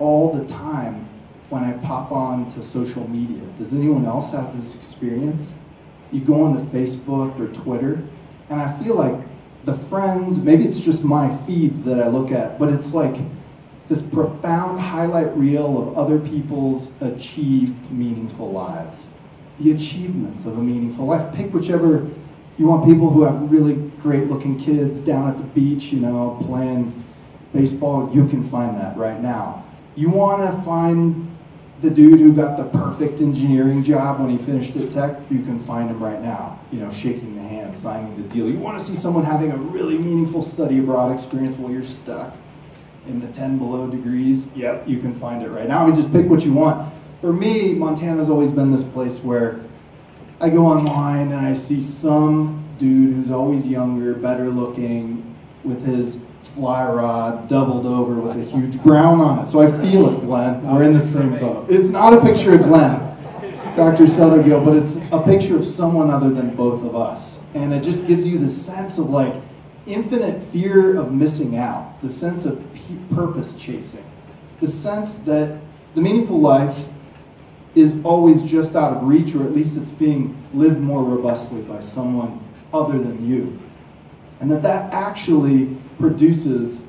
all 0.00 0.32
the 0.32 0.44
time 0.46 1.08
when 1.48 1.62
I 1.62 1.72
pop 1.74 2.10
on 2.10 2.50
to 2.52 2.62
social 2.62 3.08
media. 3.08 3.40
Does 3.56 3.72
anyone 3.72 4.04
else 4.04 4.32
have 4.32 4.56
this 4.56 4.74
experience? 4.74 5.52
You 6.10 6.20
go 6.20 6.42
onto 6.42 6.64
Facebook 6.76 7.38
or 7.38 7.52
Twitter, 7.52 8.02
and 8.50 8.60
I 8.60 8.82
feel 8.82 8.96
like 8.96 9.26
the 9.64 9.74
friends, 9.74 10.38
maybe 10.38 10.64
it's 10.64 10.80
just 10.80 11.04
my 11.04 11.36
feeds 11.44 11.84
that 11.84 12.02
I 12.02 12.08
look 12.08 12.32
at, 12.32 12.58
but 12.58 12.68
it's 12.68 12.92
like 12.92 13.16
this 13.88 14.02
profound 14.02 14.80
highlight 14.80 15.36
reel 15.36 15.80
of 15.80 15.98
other 15.98 16.18
people's 16.18 16.92
achieved 17.00 17.90
meaningful 17.90 18.50
lives. 18.50 19.08
The 19.58 19.72
achievements 19.72 20.46
of 20.46 20.56
a 20.56 20.62
meaningful 20.62 21.06
life. 21.06 21.34
Pick 21.34 21.52
whichever 21.52 22.08
You 22.58 22.66
want 22.66 22.84
people 22.84 23.10
who 23.10 23.22
have 23.22 23.50
really 23.50 23.74
great 24.02 24.28
looking 24.28 24.60
kids 24.60 25.00
down 25.00 25.30
at 25.30 25.38
the 25.38 25.42
beach, 25.42 25.84
you 25.84 26.00
know, 26.00 26.38
playing 26.46 27.02
baseball. 27.54 28.10
You 28.14 28.28
can 28.28 28.44
find 28.44 28.76
that 28.76 28.96
right 28.96 29.20
now. 29.20 29.64
You 29.96 30.10
want 30.10 30.42
to 30.42 30.62
find 30.62 31.34
the 31.80 31.90
dude 31.90 32.20
who 32.20 32.32
got 32.32 32.56
the 32.56 32.64
perfect 32.78 33.20
engineering 33.20 33.82
job 33.82 34.20
when 34.20 34.30
he 34.30 34.38
finished 34.38 34.76
at 34.76 34.90
Tech, 34.90 35.18
you 35.30 35.42
can 35.42 35.58
find 35.58 35.90
him 35.90 36.00
right 36.00 36.22
now, 36.22 36.60
you 36.70 36.78
know, 36.78 36.90
shaking 36.90 37.34
the 37.34 37.42
hand, 37.42 37.76
signing 37.76 38.16
the 38.16 38.28
deal. 38.28 38.48
You 38.48 38.58
want 38.58 38.78
to 38.78 38.84
see 38.84 38.94
someone 38.94 39.24
having 39.24 39.50
a 39.50 39.56
really 39.56 39.98
meaningful 39.98 40.42
study 40.42 40.78
abroad 40.78 41.12
experience 41.12 41.56
while 41.58 41.72
you're 41.72 41.82
stuck 41.82 42.36
in 43.06 43.20
the 43.20 43.28
10 43.28 43.58
below 43.58 43.86
degrees, 43.86 44.46
yep, 44.54 44.86
you 44.86 44.98
can 44.98 45.14
find 45.14 45.42
it 45.42 45.48
right 45.48 45.68
now. 45.68 45.82
I 45.82 45.86
mean, 45.86 45.94
just 45.94 46.12
pick 46.12 46.28
what 46.28 46.44
you 46.44 46.52
want. 46.52 46.92
For 47.20 47.32
me, 47.32 47.72
Montana's 47.74 48.28
always 48.28 48.50
been 48.50 48.70
this 48.70 48.84
place 48.84 49.18
where 49.18 49.60
I 50.40 50.50
go 50.50 50.66
online 50.66 51.32
and 51.32 51.46
I 51.46 51.54
see 51.54 51.80
some 51.80 52.64
dude 52.78 53.14
who's 53.14 53.30
always 53.30 53.66
younger, 53.66 54.14
better 54.14 54.48
looking, 54.48 55.34
with 55.64 55.84
his 55.84 56.20
fly 56.54 56.84
rod 56.84 57.48
doubled 57.48 57.86
over 57.86 58.14
with 58.14 58.36
a 58.36 58.44
huge 58.44 58.82
brown 58.82 59.20
on 59.20 59.44
it. 59.44 59.48
So 59.48 59.60
I 59.60 59.70
feel 59.80 60.08
it, 60.16 60.20
Glenn. 60.22 60.62
We're 60.68 60.82
in 60.82 60.92
the 60.92 61.00
same 61.00 61.38
boat. 61.38 61.66
It's 61.70 61.88
not 61.88 62.12
a 62.12 62.20
picture 62.20 62.54
of 62.54 62.62
Glenn, 62.62 62.98
Dr. 63.76 64.04
Southergill, 64.04 64.64
but 64.64 64.76
it's 64.76 64.96
a 65.12 65.22
picture 65.22 65.56
of 65.56 65.64
someone 65.64 66.10
other 66.10 66.30
than 66.30 66.54
both 66.54 66.84
of 66.84 66.96
us. 66.96 67.38
And 67.54 67.72
it 67.72 67.82
just 67.82 68.06
gives 68.06 68.26
you 68.26 68.38
the 68.38 68.48
sense 68.48 68.98
of 68.98 69.10
like 69.10 69.34
infinite 69.86 70.42
fear 70.42 70.96
of 70.96 71.12
missing 71.12 71.56
out, 71.56 72.00
the 72.02 72.08
sense 72.08 72.44
of 72.44 72.64
purpose 73.14 73.54
chasing, 73.54 74.04
the 74.60 74.68
sense 74.68 75.16
that 75.16 75.60
the 75.94 76.00
meaningful 76.00 76.40
life 76.40 76.84
is 77.74 77.94
always 78.04 78.42
just 78.42 78.76
out 78.76 78.96
of 78.96 79.02
reach, 79.02 79.34
or 79.34 79.44
at 79.44 79.52
least 79.52 79.76
it's 79.76 79.90
being 79.90 80.36
lived 80.52 80.78
more 80.78 81.02
robustly 81.02 81.62
by 81.62 81.80
someone 81.80 82.38
other 82.72 82.98
than 82.98 83.26
you. 83.26 83.58
And 84.40 84.50
that 84.50 84.62
that 84.62 84.92
actually 84.92 85.76
produces 85.98 86.82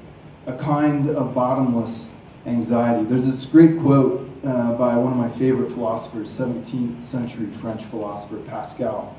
a 0.45 0.53
kind 0.53 1.09
of 1.09 1.33
bottomless 1.33 2.09
anxiety. 2.45 3.05
There's 3.05 3.25
this 3.25 3.45
great 3.45 3.79
quote 3.79 4.29
uh, 4.45 4.73
by 4.73 4.97
one 4.97 5.13
of 5.13 5.17
my 5.17 5.29
favorite 5.29 5.71
philosophers, 5.71 6.29
17th 6.37 7.01
century 7.01 7.47
French 7.61 7.83
philosopher 7.85 8.37
Pascal. 8.37 9.15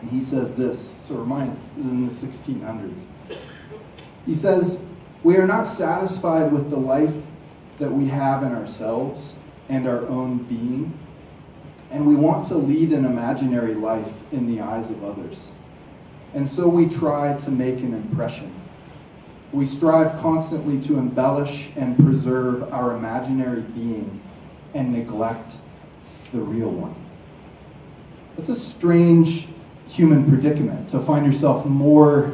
And 0.00 0.10
he 0.10 0.20
says 0.20 0.54
this, 0.54 0.94
so 0.98 1.14
remind 1.14 1.58
this 1.76 1.86
is 1.86 1.92
in 1.92 2.06
the 2.06 2.12
1600s. 2.12 3.04
He 4.26 4.34
says, 4.34 4.78
We 5.22 5.36
are 5.36 5.46
not 5.46 5.64
satisfied 5.64 6.52
with 6.52 6.70
the 6.70 6.76
life 6.76 7.16
that 7.78 7.90
we 7.90 8.06
have 8.08 8.42
in 8.42 8.52
ourselves 8.52 9.34
and 9.68 9.86
our 9.86 10.06
own 10.06 10.38
being, 10.44 10.98
and 11.90 12.06
we 12.06 12.14
want 12.14 12.46
to 12.46 12.54
lead 12.56 12.92
an 12.92 13.04
imaginary 13.04 13.74
life 13.74 14.12
in 14.32 14.46
the 14.46 14.60
eyes 14.60 14.90
of 14.90 15.02
others. 15.04 15.52
And 16.34 16.46
so 16.46 16.68
we 16.68 16.86
try 16.88 17.36
to 17.38 17.50
make 17.50 17.78
an 17.78 17.94
impression. 17.94 18.52
We 19.52 19.64
strive 19.64 20.20
constantly 20.20 20.80
to 20.82 20.98
embellish 20.98 21.70
and 21.76 21.96
preserve 21.96 22.64
our 22.72 22.96
imaginary 22.96 23.62
being 23.62 24.20
and 24.74 24.92
neglect 24.92 25.56
the 26.32 26.40
real 26.40 26.70
one. 26.70 26.94
It's 28.36 28.48
a 28.48 28.54
strange 28.54 29.48
human 29.86 30.28
predicament 30.28 30.88
to 30.90 31.00
find 31.00 31.24
yourself 31.24 31.64
more 31.64 32.32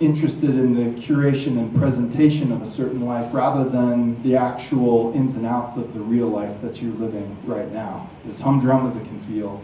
interested 0.00 0.50
in 0.50 0.74
the 0.74 1.00
curation 1.00 1.58
and 1.58 1.74
presentation 1.76 2.50
of 2.50 2.62
a 2.62 2.66
certain 2.66 3.04
life 3.04 3.32
rather 3.32 3.68
than 3.68 4.20
the 4.22 4.34
actual 4.34 5.12
ins 5.14 5.36
and 5.36 5.46
outs 5.46 5.76
of 5.76 5.94
the 5.94 6.00
real 6.00 6.26
life 6.26 6.60
that 6.62 6.82
you're 6.82 6.92
living 6.94 7.36
right 7.44 7.70
now. 7.72 8.10
As 8.28 8.40
humdrum 8.40 8.86
as 8.86 8.96
it 8.96 9.04
can 9.04 9.20
feel, 9.20 9.62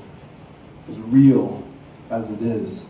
as 0.88 0.98
real 0.98 1.62
as 2.10 2.30
it 2.30 2.42
is. 2.42 2.86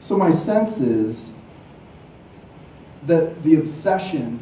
So, 0.00 0.16
my 0.16 0.30
sense 0.30 0.78
is 0.78 1.32
that 3.06 3.42
the 3.42 3.56
obsession 3.56 4.40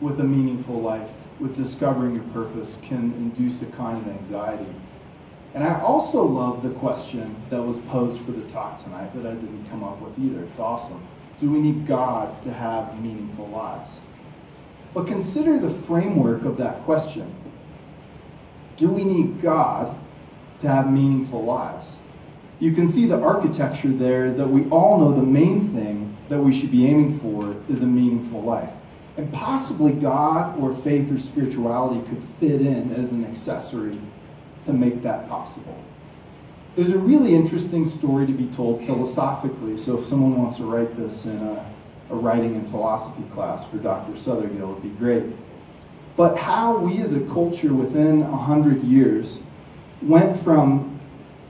with 0.00 0.20
a 0.20 0.24
meaningful 0.24 0.80
life, 0.80 1.10
with 1.40 1.56
discovering 1.56 2.14
your 2.14 2.24
purpose, 2.24 2.78
can 2.82 3.12
induce 3.14 3.62
a 3.62 3.66
kind 3.66 4.06
of 4.06 4.16
anxiety. 4.16 4.72
And 5.54 5.64
I 5.64 5.80
also 5.80 6.22
love 6.22 6.62
the 6.62 6.70
question 6.70 7.36
that 7.50 7.62
was 7.62 7.78
posed 7.78 8.20
for 8.22 8.32
the 8.32 8.46
talk 8.48 8.78
tonight 8.78 9.14
that 9.14 9.26
I 9.26 9.34
didn't 9.34 9.68
come 9.68 9.84
up 9.84 10.00
with 10.00 10.18
either. 10.18 10.42
It's 10.44 10.58
awesome. 10.58 11.06
Do 11.38 11.50
we 11.50 11.60
need 11.60 11.86
God 11.86 12.42
to 12.42 12.52
have 12.52 13.00
meaningful 13.00 13.48
lives? 13.48 14.00
But 14.94 15.06
consider 15.06 15.58
the 15.58 15.70
framework 15.70 16.44
of 16.44 16.56
that 16.58 16.82
question. 16.84 17.34
Do 18.76 18.88
we 18.88 19.04
need 19.04 19.42
God 19.42 19.96
to 20.60 20.68
have 20.68 20.90
meaningful 20.90 21.44
lives? 21.44 21.98
you 22.62 22.70
can 22.70 22.86
see 22.86 23.06
the 23.06 23.20
architecture 23.20 23.88
there 23.88 24.24
is 24.24 24.36
that 24.36 24.46
we 24.46 24.70
all 24.70 24.96
know 24.96 25.10
the 25.10 25.20
main 25.20 25.66
thing 25.74 26.16
that 26.28 26.38
we 26.38 26.52
should 26.52 26.70
be 26.70 26.86
aiming 26.86 27.18
for 27.18 27.56
is 27.68 27.82
a 27.82 27.86
meaningful 27.86 28.40
life. 28.40 28.72
And 29.16 29.32
possibly 29.32 29.92
God 29.92 30.56
or 30.60 30.72
faith 30.72 31.10
or 31.10 31.18
spirituality 31.18 32.08
could 32.08 32.22
fit 32.22 32.60
in 32.60 32.94
as 32.94 33.10
an 33.10 33.24
accessory 33.24 33.98
to 34.64 34.72
make 34.72 35.02
that 35.02 35.28
possible. 35.28 35.76
There's 36.74 36.90
a 36.90 36.98
really 36.98 37.34
interesting 37.34 37.84
story 37.84 38.26
to 38.26 38.32
be 38.32 38.46
told 38.46 38.84
philosophically, 38.86 39.76
so 39.76 39.98
if 39.98 40.06
someone 40.06 40.38
wants 40.38 40.56
to 40.56 40.64
write 40.64 40.94
this 40.94 41.26
in 41.26 41.36
a, 41.36 41.70
a 42.10 42.14
writing 42.14 42.54
and 42.54 42.66
philosophy 42.68 43.24
class 43.34 43.64
for 43.64 43.76
Dr. 43.76 44.12
Southergill, 44.12 44.72
it'd 44.72 44.82
be 44.82 44.88
great. 44.90 45.24
But 46.16 46.38
how 46.38 46.78
we 46.78 46.98
as 46.98 47.12
a 47.12 47.20
culture 47.20 47.74
within 47.74 48.22
a 48.22 48.36
hundred 48.36 48.82
years 48.84 49.38
went 50.00 50.40
from 50.40 51.00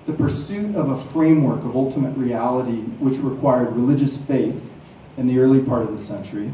the 0.07 0.13
pursuit 0.13 0.75
of 0.75 0.91
a 0.91 1.05
framework 1.13 1.61
of 1.61 1.77
ultimate 1.77 2.17
reality 2.17 2.81
which 2.99 3.19
required 3.19 3.75
religious 3.75 4.17
faith 4.17 4.61
in 5.17 5.27
the 5.27 5.39
early 5.39 5.61
part 5.61 5.83
of 5.83 5.93
the 5.93 5.99
century, 5.99 6.51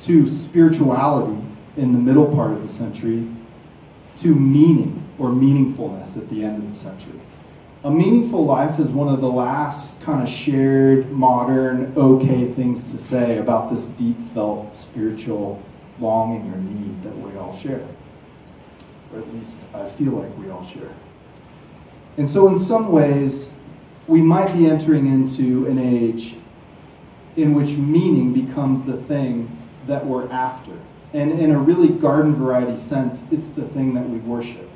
to 0.00 0.26
spirituality 0.26 1.36
in 1.76 1.92
the 1.92 1.98
middle 1.98 2.32
part 2.32 2.52
of 2.52 2.62
the 2.62 2.68
century, 2.68 3.28
to 4.16 4.28
meaning 4.28 5.03
or 5.18 5.30
meaningfulness 5.30 6.16
at 6.16 6.28
the 6.28 6.42
end 6.42 6.58
of 6.58 6.66
the 6.66 6.72
century. 6.72 7.20
A 7.84 7.90
meaningful 7.90 8.44
life 8.46 8.78
is 8.78 8.88
one 8.88 9.12
of 9.12 9.20
the 9.20 9.28
last 9.30 10.00
kind 10.00 10.22
of 10.22 10.28
shared, 10.28 11.12
modern, 11.12 11.92
okay 11.96 12.50
things 12.52 12.90
to 12.90 12.98
say 12.98 13.38
about 13.38 13.70
this 13.70 13.88
deep 13.88 14.16
felt 14.32 14.74
spiritual 14.74 15.62
longing 16.00 16.50
or 16.52 16.56
need 16.56 17.02
that 17.02 17.16
we 17.18 17.36
all 17.38 17.54
share. 17.54 17.86
Or 19.12 19.20
at 19.20 19.34
least 19.34 19.58
I 19.74 19.86
feel 19.86 20.12
like 20.12 20.36
we 20.38 20.50
all 20.50 20.66
share. 20.66 20.94
And 22.16 22.28
so, 22.28 22.48
in 22.48 22.58
some 22.58 22.90
ways, 22.90 23.50
we 24.06 24.22
might 24.22 24.52
be 24.54 24.66
entering 24.66 25.06
into 25.06 25.66
an 25.66 25.78
age 25.78 26.36
in 27.36 27.54
which 27.54 27.70
meaning 27.70 28.32
becomes 28.32 28.80
the 28.86 28.96
thing 29.02 29.50
that 29.86 30.04
we're 30.04 30.30
after. 30.30 30.72
And 31.12 31.38
in 31.38 31.50
a 31.50 31.58
really 31.58 31.88
garden 31.88 32.34
variety 32.34 32.76
sense, 32.76 33.24
it's 33.30 33.48
the 33.48 33.66
thing 33.68 33.94
that 33.94 34.08
we 34.08 34.18
worship. 34.18 34.68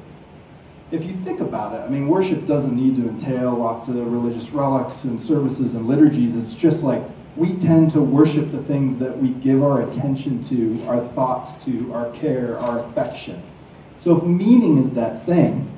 If 0.90 1.04
you 1.04 1.12
think 1.16 1.40
about 1.40 1.74
it, 1.74 1.84
I 1.84 1.88
mean, 1.88 2.08
worship 2.08 2.46
doesn't 2.46 2.74
need 2.74 2.96
to 2.96 3.08
entail 3.08 3.54
lots 3.54 3.88
of 3.88 3.96
religious 3.96 4.50
relics 4.50 5.04
and 5.04 5.20
services 5.20 5.74
and 5.74 5.86
liturgies. 5.86 6.34
It's 6.34 6.54
just 6.54 6.82
like 6.82 7.02
we 7.36 7.54
tend 7.54 7.90
to 7.90 8.00
worship 8.00 8.50
the 8.50 8.62
things 8.62 8.96
that 8.96 9.16
we 9.16 9.28
give 9.28 9.62
our 9.62 9.82
attention 9.82 10.42
to, 10.44 10.82
our 10.86 11.06
thoughts 11.08 11.62
to, 11.66 11.92
our 11.92 12.10
care, 12.12 12.58
our 12.58 12.78
affection. 12.78 13.42
So 13.98 14.16
if 14.16 14.24
meaning 14.24 14.78
is 14.78 14.90
that 14.92 15.26
thing, 15.26 15.70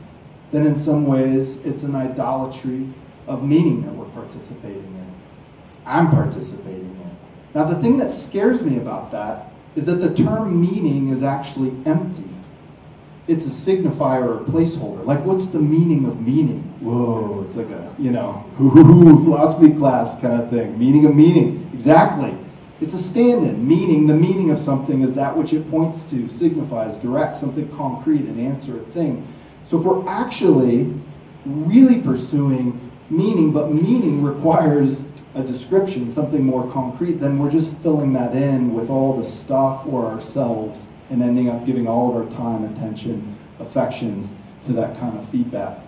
then 0.53 0.65
in 0.65 0.77
some 0.77 1.07
ways 1.07 1.57
it's 1.59 1.83
an 1.83 1.97
idolatry 1.97 2.89
of 3.27 3.43
meaning 3.43 3.83
that 3.83 3.93
we're 3.93 4.09
participating 4.11 4.77
in. 4.77 5.15
I'm 5.87 6.11
participating 6.11 6.83
in. 6.83 7.17
Now, 7.55 7.65
the 7.65 7.81
thing 7.83 7.97
that 7.99 8.13
scares 8.13 8.63
me 8.63 8.77
about 8.77 9.11
that 9.11 9.53
is 9.75 9.87
that 9.87 9.97
the 9.97 10.15
term 10.15 10.61
meaning 10.61 11.09
is 11.09 11.23
actually 11.23 11.73
empty. 11.85 12.29
It's 13.29 13.47
a 13.47 13.49
signifier 13.49 14.25
or 14.25 14.37
a 14.39 14.45
placeholder. 14.45 15.05
Like, 15.05 15.25
what's 15.25 15.47
the 15.47 15.59
meaning 15.59 16.07
of 16.07 16.21
meaning? 16.21 16.63
Whoa, 16.81 17.45
it's 17.47 17.57
like 17.57 17.71
a, 17.71 17.95
you 17.99 18.11
know, 18.11 18.45
philosophy 18.57 19.73
class 19.73 20.21
kind 20.21 20.43
of 20.43 20.51
thing. 20.51 20.79
Meaning 20.79 21.07
of 21.07 21.15
meaning. 21.15 21.71
Exactly. 21.73 22.37
It's 22.81 22.95
a 22.95 22.99
stand 22.99 23.47
in. 23.47 23.67
Meaning, 23.69 24.07
the 24.07 24.15
meaning 24.15 24.51
of 24.51 24.59
something 24.59 25.03
is 25.03 25.15
that 25.15 25.37
which 25.37 25.53
it 25.53 25.71
points 25.71 26.03
to, 26.05 26.29
signifies, 26.29 26.97
directs, 26.97 27.39
something 27.39 27.69
concrete, 27.77 28.23
an 28.23 28.41
answer, 28.41 28.79
a 28.79 28.81
thing. 28.81 29.27
So 29.65 29.79
if 29.79 29.85
we're 29.85 30.09
actually 30.09 30.93
really 31.45 32.01
pursuing 32.01 32.91
meaning, 33.11 33.53
but 33.53 33.73
meaning 33.73 34.23
requires 34.23 35.05
a 35.35 35.43
description, 35.43 36.11
something 36.11 36.43
more 36.43 36.69
concrete, 36.73 37.21
then 37.21 37.39
we're 37.39 37.51
just 37.51 37.73
filling 37.79 38.13
that 38.15 38.35
in 38.35 38.75
with 38.75 38.91
all 38.91 39.17
the 39.17 39.25
stuff 39.25 39.87
or 39.87 40.07
ourselves 40.07 40.87
and 41.11 41.23
ending 41.23 41.49
up 41.49 41.67
giving 41.67 41.87
all 41.87 42.11
of 42.11 42.17
our 42.17 42.31
time, 42.31 42.65
attention, 42.65 43.37
affections 43.59 44.33
to 44.63 44.73
that 44.73 44.99
kind 44.99 45.19
of 45.19 45.29
feedback 45.29 45.79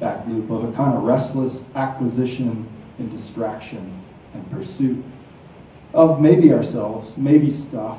back 0.00 0.26
loop 0.26 0.50
of 0.50 0.64
a 0.64 0.72
kind 0.72 0.96
of 0.96 1.04
restless 1.04 1.64
acquisition 1.76 2.68
and 2.98 3.10
distraction 3.10 4.02
and 4.34 4.50
pursuit 4.50 5.02
of 5.94 6.20
maybe 6.20 6.52
ourselves, 6.52 7.16
maybe 7.16 7.50
stuff, 7.50 7.98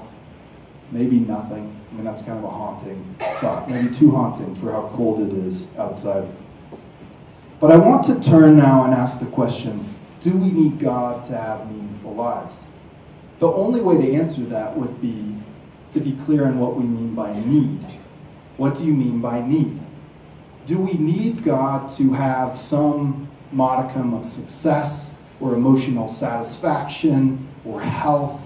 maybe 0.92 1.18
nothing. 1.18 1.80
I 1.90 1.96
mean, 1.96 2.04
that's 2.04 2.22
kind 2.22 2.38
of 2.38 2.44
a 2.44 2.50
haunting 2.50 3.16
thought, 3.40 3.70
maybe 3.70 3.94
too 3.94 4.12
haunting 4.12 4.54
for 4.56 4.72
how 4.72 4.90
cold 4.94 5.22
it 5.22 5.34
is 5.46 5.68
outside. 5.78 6.28
But 7.62 7.72
I 7.72 7.78
want 7.78 8.04
to 8.08 8.20
turn 8.20 8.58
now 8.58 8.84
and 8.84 8.94
ask 8.94 9.20
the 9.20 9.26
question 9.28 9.90
do 10.22 10.32
we 10.32 10.52
need 10.52 10.80
God 10.80 11.24
to 11.26 11.38
have 11.38 11.70
meaningful 11.70 12.16
lives? 12.16 12.66
The 13.40 13.48
only 13.48 13.82
way 13.82 13.98
to 13.98 14.14
answer 14.14 14.42
that 14.46 14.78
would 14.78 15.02
be 15.02 15.38
to 15.94 16.00
be 16.00 16.14
clear 16.26 16.46
on 16.46 16.60
what 16.60 16.76
we 16.76 16.84
mean 16.84 17.14
by 17.14 17.34
need. 17.46 17.86
What 18.58 18.76
do 18.76 18.84
you 18.84 18.94
mean 18.94 19.22
by 19.22 19.46
need? 19.46 19.80
Do 20.66 20.80
we 20.80 20.94
need 20.94 21.44
God 21.44 21.90
to 21.98 22.14
have 22.14 22.58
some 22.58 23.30
modicum 23.52 24.14
of 24.14 24.26
success 24.26 25.12
or 25.40 25.54
emotional 25.54 26.08
satisfaction 26.08 27.48
or 27.66 27.82
health 27.82 28.42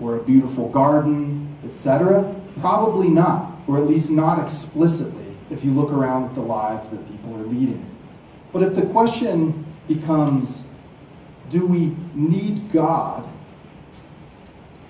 or 0.00 0.16
a 0.16 0.22
beautiful 0.22 0.68
garden, 0.68 1.56
etc.? 1.64 2.34
Probably 2.60 3.08
not, 3.08 3.52
or 3.66 3.78
at 3.78 3.86
least 3.86 4.10
not 4.10 4.42
explicitly 4.42 5.36
if 5.50 5.64
you 5.64 5.72
look 5.72 5.90
around 5.90 6.24
at 6.24 6.34
the 6.34 6.40
lives 6.40 6.88
that 6.90 7.08
people 7.08 7.34
are 7.34 7.46
leading. 7.46 7.84
But 8.52 8.62
if 8.62 8.74
the 8.74 8.86
question 8.86 9.66
becomes, 9.86 10.64
do 11.50 11.66
we 11.66 11.96
need 12.14 12.70
God 12.70 13.28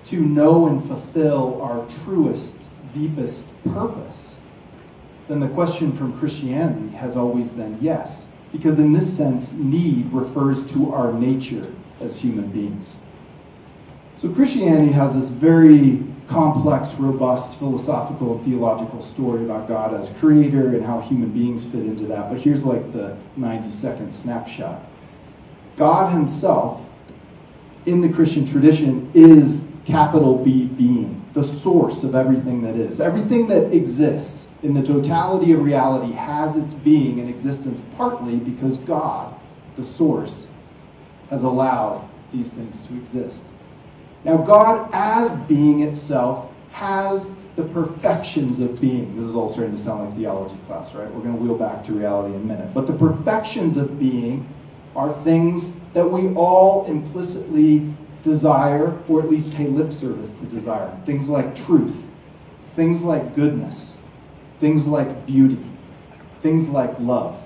to 0.09 0.19
know 0.19 0.67
and 0.67 0.83
fulfill 0.85 1.61
our 1.61 1.87
truest, 2.03 2.67
deepest 2.91 3.43
purpose? 3.73 4.37
Then 5.27 5.39
the 5.39 5.49
question 5.49 5.91
from 5.91 6.17
Christianity 6.17 6.95
has 6.95 7.15
always 7.15 7.49
been 7.49 7.77
yes. 7.79 8.27
Because 8.51 8.79
in 8.79 8.93
this 8.93 9.15
sense, 9.15 9.53
need 9.53 10.11
refers 10.11 10.65
to 10.71 10.91
our 10.91 11.13
nature 11.13 11.71
as 12.01 12.17
human 12.17 12.49
beings. 12.49 12.97
So 14.15 14.29
Christianity 14.33 14.91
has 14.91 15.13
this 15.13 15.29
very 15.29 16.03
complex, 16.27 16.93
robust 16.95 17.57
philosophical 17.57 18.43
theological 18.43 19.01
story 19.01 19.43
about 19.43 19.67
God 19.67 19.93
as 19.93 20.09
creator 20.19 20.75
and 20.75 20.83
how 20.83 20.99
human 20.99 21.29
beings 21.29 21.65
fit 21.65 21.81
into 21.81 22.05
that. 22.07 22.29
But 22.29 22.39
here's 22.39 22.63
like 22.63 22.91
the 22.93 23.17
90 23.35 23.71
second 23.71 24.13
snapshot 24.13 24.83
God 25.77 26.11
Himself, 26.11 26.81
in 27.85 28.01
the 28.01 28.09
Christian 28.09 28.45
tradition, 28.45 29.09
is 29.13 29.61
capital 29.89 30.37
B 30.43 30.65
being, 30.65 31.25
the 31.33 31.43
source 31.43 32.03
of 32.03 32.15
everything 32.15 32.61
that 32.61 32.75
is. 32.75 32.99
Everything 32.99 33.47
that 33.47 33.73
exists 33.73 34.47
in 34.63 34.73
the 34.73 34.83
totality 34.83 35.51
of 35.53 35.61
reality 35.61 36.13
has 36.13 36.55
its 36.55 36.73
being 36.73 37.19
and 37.19 37.29
existence 37.29 37.81
partly 37.95 38.37
because 38.37 38.77
God, 38.77 39.33
the 39.75 39.83
source, 39.83 40.47
has 41.29 41.43
allowed 41.43 42.07
these 42.31 42.49
things 42.49 42.81
to 42.81 42.95
exist. 42.95 43.45
Now, 44.23 44.37
God, 44.37 44.89
as 44.91 45.31
being 45.47 45.81
itself, 45.81 46.51
has 46.71 47.31
the 47.55 47.63
perfections 47.63 48.59
of 48.59 48.79
being. 48.79 49.15
This 49.15 49.25
is 49.25 49.35
all 49.35 49.49
starting 49.49 49.75
to 49.75 49.81
sound 49.81 50.05
like 50.05 50.17
theology 50.17 50.57
class, 50.67 50.93
right? 50.93 51.11
We're 51.13 51.21
going 51.21 51.35
to 51.35 51.41
wheel 51.41 51.57
back 51.57 51.83
to 51.85 51.93
reality 51.93 52.35
in 52.35 52.41
a 52.41 52.45
minute. 52.45 52.73
But 52.73 52.85
the 52.87 52.93
perfections 52.93 53.77
of 53.77 53.99
being 53.99 54.47
are 54.95 55.13
things 55.23 55.71
that 55.93 56.09
we 56.09 56.33
all 56.35 56.85
implicitly 56.85 57.93
desire, 58.21 58.97
or 59.07 59.21
at 59.21 59.29
least 59.29 59.51
pay 59.53 59.67
lip 59.67 59.91
service 59.91 60.29
to 60.31 60.45
desire. 60.45 60.95
Things 61.05 61.29
like 61.29 61.55
truth, 61.65 61.95
things 62.75 63.01
like 63.01 63.35
goodness, 63.35 63.97
things 64.59 64.85
like 64.85 65.25
beauty, 65.25 65.63
things 66.41 66.69
like 66.69 66.97
love. 66.99 67.41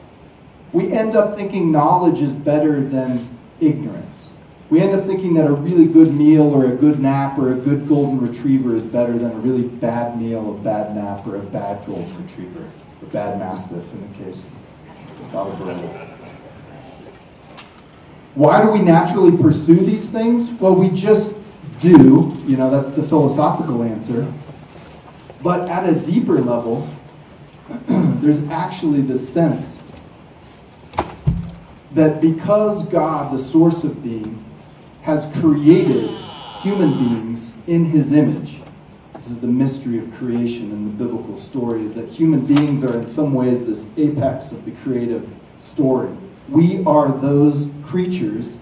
We 0.72 0.92
end 0.92 1.16
up 1.16 1.36
thinking 1.36 1.72
knowledge 1.72 2.22
is 2.22 2.34
better 2.34 2.82
than 2.82 3.30
ignorance. 3.60 4.34
We 4.70 4.82
end 4.82 5.00
up 5.00 5.06
thinking 5.06 5.36
that 5.36 5.46
a 5.46 5.54
really 5.54 5.86
good 5.86 6.16
meal 6.16 6.52
or 6.52 6.66
a 6.74 6.76
good 6.76 7.00
nap 7.00 7.38
or 7.38 7.52
a 7.52 7.56
good 7.56 7.88
golden 7.88 8.20
retriever 8.20 8.76
is 8.76 8.84
better 8.84 9.18
than 9.18 9.32
a 9.32 9.36
really 9.36 9.68
bad 9.68 10.20
meal, 10.20 10.56
a 10.56 10.58
bad 10.64 10.96
nap, 10.96 11.28
or 11.28 11.36
a 11.36 11.42
bad 11.42 11.86
golden 11.86 12.26
retriever, 12.26 12.68
a 13.04 13.06
bad 13.06 13.38
mastiff 13.38 13.84
in 13.94 14.02
the 14.02 14.24
case 14.24 14.48
of 15.22 15.36
Alberto. 15.36 16.13
Why 18.36 18.64
do 18.64 18.72
we 18.72 18.80
naturally 18.80 19.36
pursue 19.38 19.76
these 19.76 20.10
things? 20.10 20.50
Well, 20.52 20.76
we 20.76 20.90
just 20.90 21.36
do. 21.80 22.36
You 22.48 22.58
know, 22.58 22.70
that's 22.70 22.96
the 22.96 23.04
philosophical 23.04 23.84
answer. 23.84 24.32
But 25.44 25.70
at 25.70 25.88
a 25.88 25.94
deeper 25.94 26.40
level, 26.40 26.88
there's 27.88 28.44
actually 28.48 29.02
this 29.02 29.28
sense 29.28 29.78
that 31.92 32.22
because 32.22 32.84
God, 32.86 33.32
the 33.32 33.38
source 33.38 33.84
of 33.84 34.02
being, 34.02 34.44
has 35.04 35.28
created 35.40 36.10
human 36.62 36.98
beings 36.98 37.54
in 37.68 37.86
his 37.86 38.14
image, 38.14 38.62
this 39.14 39.28
is 39.28 39.40
the 39.40 39.48
mystery 39.48 40.00
of 40.00 40.12
creation 40.14 40.72
in 40.72 40.86
the 40.86 41.04
biblical 41.04 41.36
story, 41.36 41.84
is 41.84 41.94
that 41.94 42.10
human 42.10 42.46
beings 42.46 42.84
are 42.84 42.98
in 42.98 43.06
some 43.06 43.34
ways 43.34 43.64
this 43.64 43.86
apex 43.98 44.52
of 44.52 44.66
the 44.66 44.72
creative 44.72 45.30
story. 45.60 46.10
We 46.50 46.84
are 46.86 47.12
those 47.20 47.66
creatures 47.86 48.58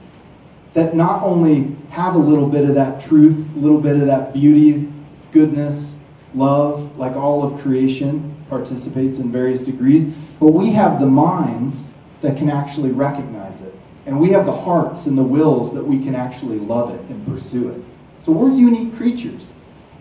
that 0.74 0.96
not 0.96 1.24
only 1.24 1.76
have 1.90 2.16
a 2.16 2.18
little 2.18 2.48
bit 2.48 2.68
of 2.68 2.76
that 2.76 3.02
truth, 3.02 3.46
a 3.56 3.60
little 3.60 3.80
bit 3.80 3.98
of 3.98 4.06
that 4.06 4.34
beauty, 4.34 4.92
goodness, 5.32 5.96
love, 6.34 6.98
like 6.98 7.16
all 7.16 7.44
of 7.44 7.62
creation 7.62 8.36
participates 8.50 9.18
in 9.18 9.32
various 9.32 9.62
degrees, 9.62 10.06
but 10.40 10.48
we 10.48 10.72
have 10.72 11.00
the 11.00 11.06
minds 11.06 11.88
that 12.22 12.38
can 12.38 12.50
actually 12.50 12.92
recognize 12.92 13.62
it. 13.62 13.74
And 14.06 14.20
we 14.20 14.30
have 14.30 14.46
the 14.46 14.56
hearts 14.56 15.06
and 15.06 15.18
the 15.18 15.24
wills 15.24 15.74
that 15.74 15.84
we 15.84 16.00
can 16.00 16.16
actually 16.16 16.60
love 16.60 16.94
it 16.94 17.02
and 17.10 17.26
pursue 17.26 17.70
it. 17.70 17.82
So 18.20 18.32
we're 18.32 18.52
unique 18.52 18.96
creatures. 18.96 19.54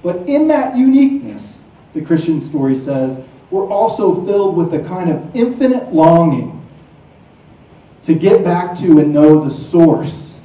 But 0.02 0.28
in 0.28 0.48
that 0.48 0.76
uniqueness, 0.76 1.60
the 1.94 2.02
Christian 2.02 2.40
story 2.40 2.74
says, 2.74 3.22
we're 3.50 3.68
also 3.68 4.24
filled 4.24 4.56
with 4.56 4.72
a 4.74 4.80
kind 4.88 5.10
of 5.10 5.34
infinite 5.34 5.92
longing 5.92 6.59
to 8.02 8.14
get 8.14 8.44
back 8.44 8.76
to 8.78 8.98
and 8.98 9.12
know 9.12 9.44
the 9.44 9.50
source 9.50 10.38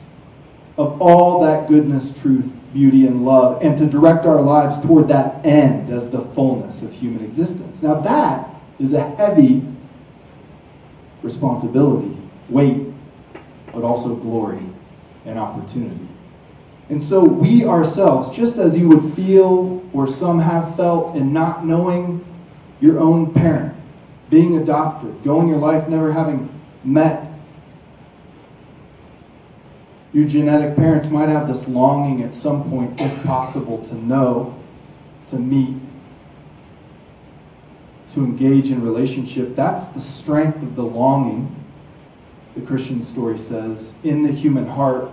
of 0.77 1.01
all 1.01 1.41
that 1.41 1.67
goodness, 1.67 2.11
truth, 2.21 2.51
beauty, 2.73 3.07
and 3.07 3.25
love, 3.25 3.61
and 3.61 3.77
to 3.77 3.85
direct 3.85 4.25
our 4.25 4.41
lives 4.41 4.75
toward 4.85 5.07
that 5.07 5.45
end 5.45 5.89
as 5.89 6.09
the 6.09 6.19
fullness 6.19 6.81
of 6.81 6.91
human 6.91 7.23
existence. 7.23 7.81
Now, 7.81 7.95
that 8.01 8.49
is 8.77 8.91
a 8.91 9.09
heavy 9.15 9.65
responsibility, 11.23 12.17
weight, 12.49 12.83
but 13.71 13.83
also 13.83 14.15
glory 14.15 14.63
and 15.25 15.39
opportunity. 15.39 16.07
And 16.89 17.01
so 17.01 17.23
we 17.23 17.65
ourselves, 17.65 18.35
just 18.35 18.57
as 18.57 18.77
you 18.77 18.87
would 18.89 19.15
feel 19.15 19.83
or 19.93 20.05
some 20.05 20.39
have 20.39 20.75
felt 20.75 21.15
in 21.15 21.33
not 21.33 21.65
knowing 21.65 22.23
your 22.81 22.99
own 22.99 23.33
parent, 23.33 23.75
being 24.29 24.57
adopted, 24.57 25.23
going 25.23 25.47
your 25.47 25.57
life 25.57 25.87
never 25.87 26.11
having 26.11 26.49
met 26.83 27.31
your 30.15 30.25
genetic 30.25 30.78
parents 30.78 31.10
might 31.10 31.28
have 31.28 31.45
this 31.45 31.67
longing 31.67 32.23
at 32.23 32.34
some 32.34 32.69
point, 32.69 33.01
if 33.01 33.23
possible, 33.23 33.84
to 33.84 33.95
know, 33.95 34.58
to 35.28 35.38
meet, 35.38 35.75
to 38.08 38.21
engage 38.21 38.71
in 38.71 38.82
relationship. 38.82 39.58
That's 39.58 39.88
the 39.88 39.99
strength 39.99 40.63
of 40.63 40.78
the 40.78 40.84
longing, 40.84 41.54
the 42.56 42.62
Christian 42.62 43.01
story 43.01 43.38
says, 43.38 43.93
in 44.06 44.23
the 44.23 44.32
human 44.32 44.65
heart 44.65 45.12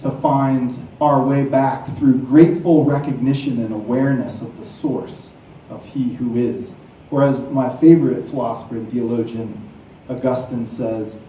to 0.00 0.10
find 0.10 0.76
our 1.00 1.22
way 1.22 1.44
back 1.44 1.86
through 1.96 2.18
grateful 2.18 2.84
recognition 2.84 3.64
and 3.64 3.72
awareness 3.72 4.42
of 4.42 4.58
the 4.58 4.64
source 4.64 5.34
of 5.68 5.86
He 5.86 6.14
who 6.14 6.36
is. 6.36 6.74
Whereas 7.10 7.38
my 7.52 7.68
favorite 7.68 8.28
philosopher 8.28 8.74
and 8.74 8.90
theologian, 8.90 9.70
Augustine, 10.08 10.66
says, 10.66 11.20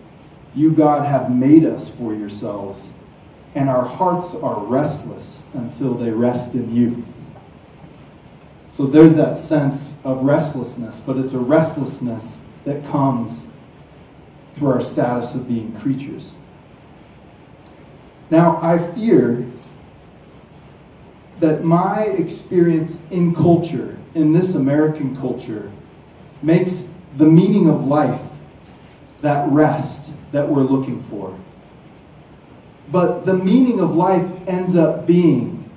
You, 0.53 0.71
God, 0.71 1.05
have 1.05 1.31
made 1.31 1.65
us 1.65 1.89
for 1.89 2.13
yourselves, 2.13 2.91
and 3.55 3.69
our 3.69 3.85
hearts 3.85 4.35
are 4.35 4.59
restless 4.65 5.43
until 5.53 5.93
they 5.93 6.11
rest 6.11 6.53
in 6.53 6.75
you. 6.75 7.05
So 8.67 8.85
there's 8.85 9.15
that 9.15 9.35
sense 9.35 9.95
of 10.03 10.23
restlessness, 10.23 10.99
but 10.99 11.17
it's 11.17 11.33
a 11.33 11.39
restlessness 11.39 12.39
that 12.65 12.83
comes 12.85 13.47
through 14.55 14.69
our 14.69 14.81
status 14.81 15.35
of 15.35 15.47
being 15.47 15.75
creatures. 15.79 16.33
Now, 18.29 18.59
I 18.61 18.77
fear 18.77 19.45
that 21.39 21.63
my 21.63 22.03
experience 22.03 22.97
in 23.09 23.33
culture, 23.35 23.97
in 24.15 24.31
this 24.31 24.55
American 24.55 25.15
culture, 25.15 25.71
makes 26.41 26.87
the 27.17 27.25
meaning 27.25 27.69
of 27.69 27.85
life 27.85 28.21
that 29.21 29.49
rest 29.49 30.13
that 30.31 30.47
we're 30.47 30.63
looking 30.63 31.01
for. 31.03 31.37
But 32.91 33.25
the 33.25 33.33
meaning 33.33 33.79
of 33.79 33.95
life 33.95 34.29
ends 34.47 34.75
up 34.75 35.07
being 35.07 35.69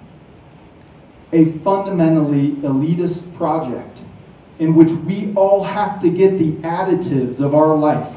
a 1.33 1.45
fundamentally 1.61 2.53
elitist 2.57 3.37
project 3.37 4.03
in 4.59 4.75
which 4.75 4.91
we 4.91 5.33
all 5.35 5.63
have 5.63 6.01
to 6.01 6.09
get 6.09 6.39
the 6.39 6.53
additives 6.63 7.41
of 7.41 7.55
our 7.55 7.75
life 7.77 8.17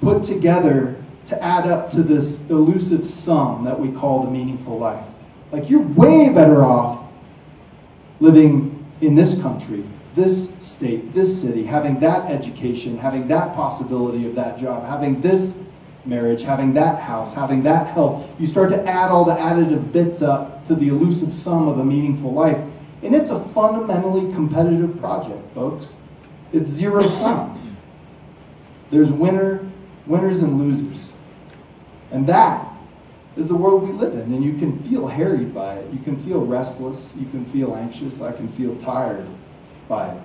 put 0.00 0.22
together 0.22 0.96
to 1.26 1.42
add 1.42 1.66
up 1.66 1.90
to 1.90 2.02
this 2.02 2.38
elusive 2.48 3.04
sum 3.04 3.64
that 3.64 3.78
we 3.78 3.90
call 3.90 4.22
the 4.22 4.30
meaningful 4.30 4.78
life. 4.78 5.04
Like, 5.50 5.68
you're 5.68 5.82
way 5.82 6.28
better 6.30 6.64
off 6.64 7.04
living 8.20 8.84
in 9.00 9.14
this 9.14 9.40
country 9.42 9.84
this 10.16 10.50
state, 10.60 11.12
this 11.12 11.42
city, 11.42 11.62
having 11.62 12.00
that 12.00 12.30
education, 12.30 12.96
having 12.96 13.28
that 13.28 13.54
possibility 13.54 14.26
of 14.26 14.34
that 14.34 14.58
job, 14.58 14.82
having 14.82 15.20
this 15.20 15.56
marriage, 16.06 16.42
having 16.42 16.72
that 16.72 17.00
house, 17.00 17.34
having 17.34 17.62
that 17.64 17.86
health. 17.88 18.28
You 18.38 18.46
start 18.46 18.70
to 18.70 18.84
add 18.86 19.10
all 19.10 19.26
the 19.26 19.34
additive 19.34 19.92
bits 19.92 20.22
up 20.22 20.64
to 20.64 20.74
the 20.74 20.88
elusive 20.88 21.34
sum 21.34 21.68
of 21.68 21.78
a 21.78 21.84
meaningful 21.84 22.32
life. 22.32 22.58
And 23.02 23.14
it's 23.14 23.30
a 23.30 23.40
fundamentally 23.50 24.32
competitive 24.32 24.98
project, 24.98 25.54
folks. 25.54 25.96
It's 26.52 26.68
zero 26.68 27.06
sum. 27.06 27.76
There's 28.90 29.12
winner, 29.12 29.68
winners 30.06 30.40
and 30.40 30.58
losers. 30.58 31.12
And 32.10 32.26
that 32.26 32.66
is 33.36 33.48
the 33.48 33.54
world 33.54 33.82
we 33.82 33.92
live 33.92 34.14
in. 34.14 34.32
And 34.32 34.42
you 34.42 34.54
can 34.54 34.82
feel 34.84 35.06
harried 35.06 35.54
by 35.54 35.74
it. 35.74 35.92
You 35.92 35.98
can 35.98 36.16
feel 36.24 36.46
restless. 36.46 37.12
You 37.18 37.26
can 37.26 37.44
feel 37.44 37.74
anxious. 37.76 38.22
I 38.22 38.32
can 38.32 38.48
feel 38.48 38.74
tired 38.76 39.26
by 39.88 40.10
it. 40.10 40.20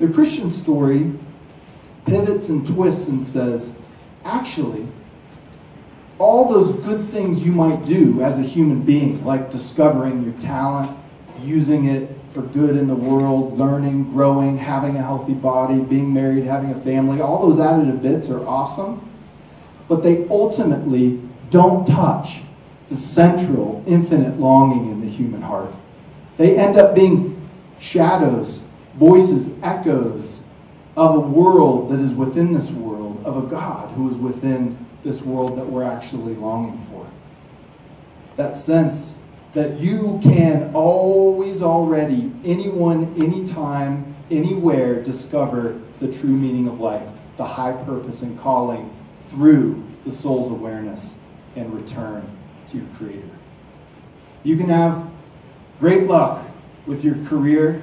The 0.00 0.08
Christian 0.08 0.50
story 0.50 1.12
pivots 2.06 2.48
and 2.48 2.66
twists 2.66 3.08
and 3.08 3.22
says, 3.22 3.74
actually, 4.24 4.86
all 6.18 6.48
those 6.48 6.72
good 6.84 7.08
things 7.10 7.42
you 7.42 7.52
might 7.52 7.84
do 7.84 8.22
as 8.22 8.38
a 8.38 8.42
human 8.42 8.82
being, 8.82 9.24
like 9.24 9.50
discovering 9.50 10.24
your 10.24 10.32
talent, 10.34 10.96
using 11.42 11.86
it 11.86 12.10
for 12.32 12.42
good 12.42 12.76
in 12.76 12.88
the 12.88 12.94
world, 12.94 13.58
learning, 13.58 14.10
growing, 14.12 14.56
having 14.56 14.96
a 14.96 15.02
healthy 15.02 15.34
body, 15.34 15.78
being 15.80 16.12
married, 16.12 16.44
having 16.44 16.70
a 16.70 16.80
family, 16.80 17.20
all 17.20 17.48
those 17.48 17.58
additive 17.58 18.02
bits 18.02 18.30
are 18.30 18.44
awesome, 18.46 19.08
but 19.88 20.02
they 20.02 20.26
ultimately 20.28 21.20
don't 21.50 21.86
touch 21.86 22.40
the 22.90 22.96
central, 22.96 23.82
infinite 23.86 24.38
longing 24.38 24.90
in 24.90 25.00
the 25.00 25.08
human 25.08 25.40
heart. 25.40 25.74
They 26.36 26.56
end 26.56 26.76
up 26.76 26.94
being 26.94 27.48
shadows, 27.78 28.60
voices, 28.98 29.50
echoes 29.62 30.42
of 30.96 31.14
a 31.14 31.20
world 31.20 31.90
that 31.90 32.00
is 32.00 32.12
within 32.12 32.52
this 32.52 32.70
world, 32.70 33.22
of 33.24 33.36
a 33.44 33.46
God 33.46 33.92
who 33.92 34.10
is 34.10 34.16
within 34.16 34.86
this 35.04 35.22
world 35.22 35.56
that 35.56 35.64
we're 35.64 35.84
actually 35.84 36.34
longing 36.34 36.84
for. 36.90 37.08
That 38.36 38.56
sense 38.56 39.14
that 39.54 39.78
you 39.78 40.18
can 40.22 40.72
always, 40.74 41.62
already, 41.62 42.32
anyone, 42.44 43.14
anytime, 43.16 44.14
anywhere 44.30 45.02
discover 45.02 45.80
the 46.00 46.12
true 46.12 46.30
meaning 46.30 46.68
of 46.68 46.80
life, 46.80 47.08
the 47.36 47.44
high 47.44 47.72
purpose 47.72 48.22
and 48.22 48.38
calling 48.38 48.94
through 49.28 49.82
the 50.04 50.12
soul's 50.12 50.50
awareness 50.50 51.14
and 51.56 51.72
return 51.72 52.28
to 52.66 52.78
your 52.78 52.86
Creator. 52.96 53.28
You 54.42 54.56
can 54.56 54.68
have 54.68 55.08
great 55.80 56.06
luck 56.06 56.46
with 56.86 57.04
your 57.04 57.16
career, 57.26 57.82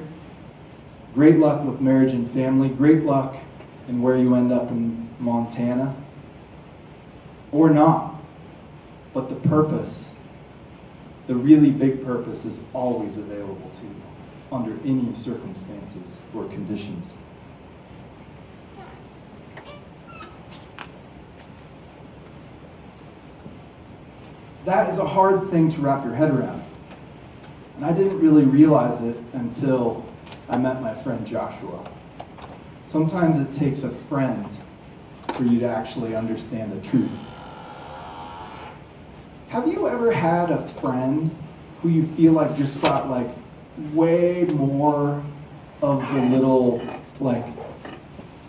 great 1.16 1.38
luck 1.38 1.66
with 1.66 1.80
marriage 1.80 2.12
and 2.12 2.30
family, 2.30 2.68
great 2.68 3.04
luck 3.04 3.38
in 3.88 4.02
where 4.02 4.18
you 4.18 4.36
end 4.36 4.52
up 4.52 4.70
in 4.70 5.10
Montana 5.18 5.96
or 7.54 7.70
not. 7.70 8.16
But 9.14 9.30
the 9.30 9.36
purpose, 9.36 10.12
the 11.28 11.36
really 11.36 11.72
big 11.72 12.04
purpose, 12.04 12.44
is 12.44 12.60
always 12.74 13.16
available 13.16 13.72
to 13.76 13.84
you 13.84 13.96
under 14.52 14.78
any 14.84 15.16
circumstances 15.16 16.22
or 16.36 16.46
conditions. 16.50 17.10
That 24.66 24.90
is 24.90 24.98
a 24.98 25.06
hard 25.06 25.50
thing 25.50 25.70
to 25.70 25.82
wrap 25.82 26.04
your 26.04 26.14
head 26.14 26.32
around. 26.32 26.62
And 27.78 27.86
I 27.86 27.94
didn't 27.94 28.20
really 28.20 28.44
realize 28.44 29.02
it 29.02 29.16
until 29.34 30.04
I 30.50 30.58
met 30.58 30.82
my 30.82 30.94
friend 30.94 31.26
Joshua. 31.26 31.84
Sometimes 32.88 33.40
it 33.40 33.52
takes 33.52 33.84
a 33.84 33.90
friend 33.90 34.46
for 35.30 35.44
you 35.44 35.60
to 35.60 35.68
actually 35.68 36.16
understand 36.16 36.72
the 36.72 36.88
truth. 36.88 37.10
Have 39.50 39.68
you 39.68 39.88
ever 39.88 40.12
had 40.12 40.52
a 40.52 40.68
friend 40.68 41.36
who 41.82 41.90
you 41.90 42.06
feel 42.06 42.34
like 42.34 42.56
just 42.56 42.80
got 42.82 43.10
like 43.10 43.30
way 43.94 44.44
more 44.44 45.24
of 45.82 46.02
the 46.14 46.22
little 46.36 46.86
like 47.20 47.46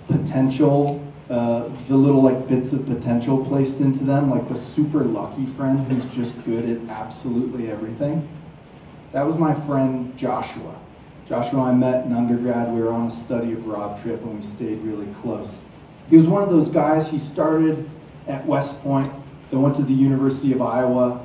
potential, 0.07 1.03
uh, 1.31 1.69
the 1.89 1.97
little 1.97 2.23
like 2.23 2.47
bits 2.47 2.73
of 2.73 2.87
potential 2.87 3.45
placed 3.45 3.81
into 3.81 4.05
them, 4.05 4.31
like 4.31 4.49
the 4.49 4.55
super 4.57 5.03
lucky 5.03 5.47
friend 5.47 5.81
who's 5.87 6.05
just 6.15 6.45
good 6.45 6.69
at 6.69 6.91
absolutely 6.91 7.71
everything? 7.71 8.29
That 9.13 9.27
was 9.27 9.37
my 9.37 9.55
friend 9.55 10.17
Joshua. 10.17 10.79
Joshua 11.27 11.65
and 11.65 11.85
I 11.85 11.91
met 11.91 12.07
in 12.07 12.13
undergrad. 12.13 12.73
We 12.73 12.81
were 12.81 12.93
on 12.93 13.09
a 13.09 13.11
study 13.11 13.53
abroad 13.53 14.01
trip 14.01 14.23
and 14.23 14.37
we 14.37 14.43
stayed 14.43 14.81
really 14.83 15.13
close. 15.15 15.63
He 16.09 16.17
was 16.17 16.27
one 16.27 16.43
of 16.43 16.51
those 16.51 16.69
guys, 16.69 17.09
he 17.09 17.19
started 17.19 17.89
at 18.29 18.47
West 18.47 18.81
Point 18.81 19.13
then 19.51 19.63
went 19.63 19.77
to 19.77 19.83
the 19.83 19.93
University 19.93 20.53
of 20.53 20.63
Iowa. 20.63 21.21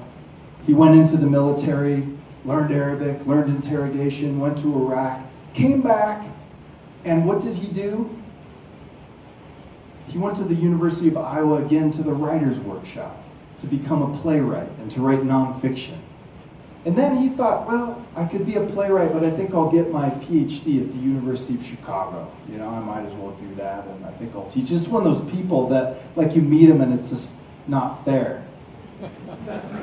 He 0.65 0.73
went 0.73 0.95
into 0.95 1.17
the 1.17 1.25
military, 1.25 2.07
learned 2.45 2.71
Arabic, 2.71 3.25
learned 3.25 3.49
interrogation, 3.49 4.39
went 4.39 4.57
to 4.59 4.73
Iraq, 4.73 5.25
came 5.53 5.81
back, 5.81 6.27
and 7.03 7.25
what 7.25 7.41
did 7.41 7.55
he 7.55 7.67
do? 7.67 8.15
He 10.07 10.17
went 10.17 10.35
to 10.35 10.43
the 10.43 10.53
University 10.53 11.07
of 11.07 11.17
Iowa 11.17 11.65
again 11.65 11.89
to 11.91 12.03
the 12.03 12.13
writer's 12.13 12.59
workshop 12.59 13.23
to 13.57 13.67
become 13.67 14.03
a 14.03 14.17
playwright 14.19 14.69
and 14.79 14.91
to 14.91 15.01
write 15.01 15.21
nonfiction. 15.21 15.97
And 16.83 16.97
then 16.97 17.17
he 17.17 17.29
thought, 17.29 17.67
well, 17.67 18.03
I 18.15 18.25
could 18.25 18.43
be 18.45 18.55
a 18.55 18.65
playwright, 18.65 19.13
but 19.13 19.23
I 19.23 19.29
think 19.29 19.53
I'll 19.53 19.69
get 19.69 19.91
my 19.91 20.09
PhD 20.09 20.81
at 20.81 20.91
the 20.91 20.97
University 20.97 21.53
of 21.53 21.63
Chicago. 21.63 22.31
You 22.49 22.57
know, 22.57 22.67
I 22.67 22.79
might 22.79 23.05
as 23.05 23.13
well 23.13 23.31
do 23.31 23.53
that, 23.55 23.85
and 23.85 24.03
I 24.03 24.11
think 24.11 24.33
I'll 24.35 24.47
teach. 24.47 24.71
It's 24.71 24.87
one 24.87 25.05
of 25.05 25.15
those 25.15 25.31
people 25.31 25.67
that, 25.69 25.97
like, 26.15 26.35
you 26.35 26.41
meet 26.41 26.67
him 26.67 26.81
and 26.81 26.91
it's 26.91 27.09
just 27.09 27.35
not 27.67 28.03
fair. 28.03 28.43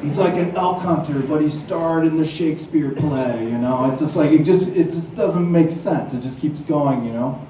He's 0.03 0.17
like 0.17 0.35
an 0.35 0.57
elk 0.57 0.79
hunter, 0.79 1.21
but 1.21 1.41
he 1.41 1.49
starred 1.49 2.05
in 2.07 2.17
the 2.17 2.27
Shakespeare 2.27 2.93
play, 2.93 3.45
you 3.45 3.59
know. 3.59 3.91
It's 3.91 4.01
just 4.01 4.15
like 4.15 4.31
it 4.31 4.45
just 4.45 4.69
it 4.69 4.85
just 4.85 5.15
doesn't 5.17 5.51
make 5.51 5.73
sense. 5.73 6.15
It 6.15 6.21
just 6.21 6.41
keeps 6.41 6.61
going, 6.61 7.05
you 7.05 7.13
know. 7.13 7.45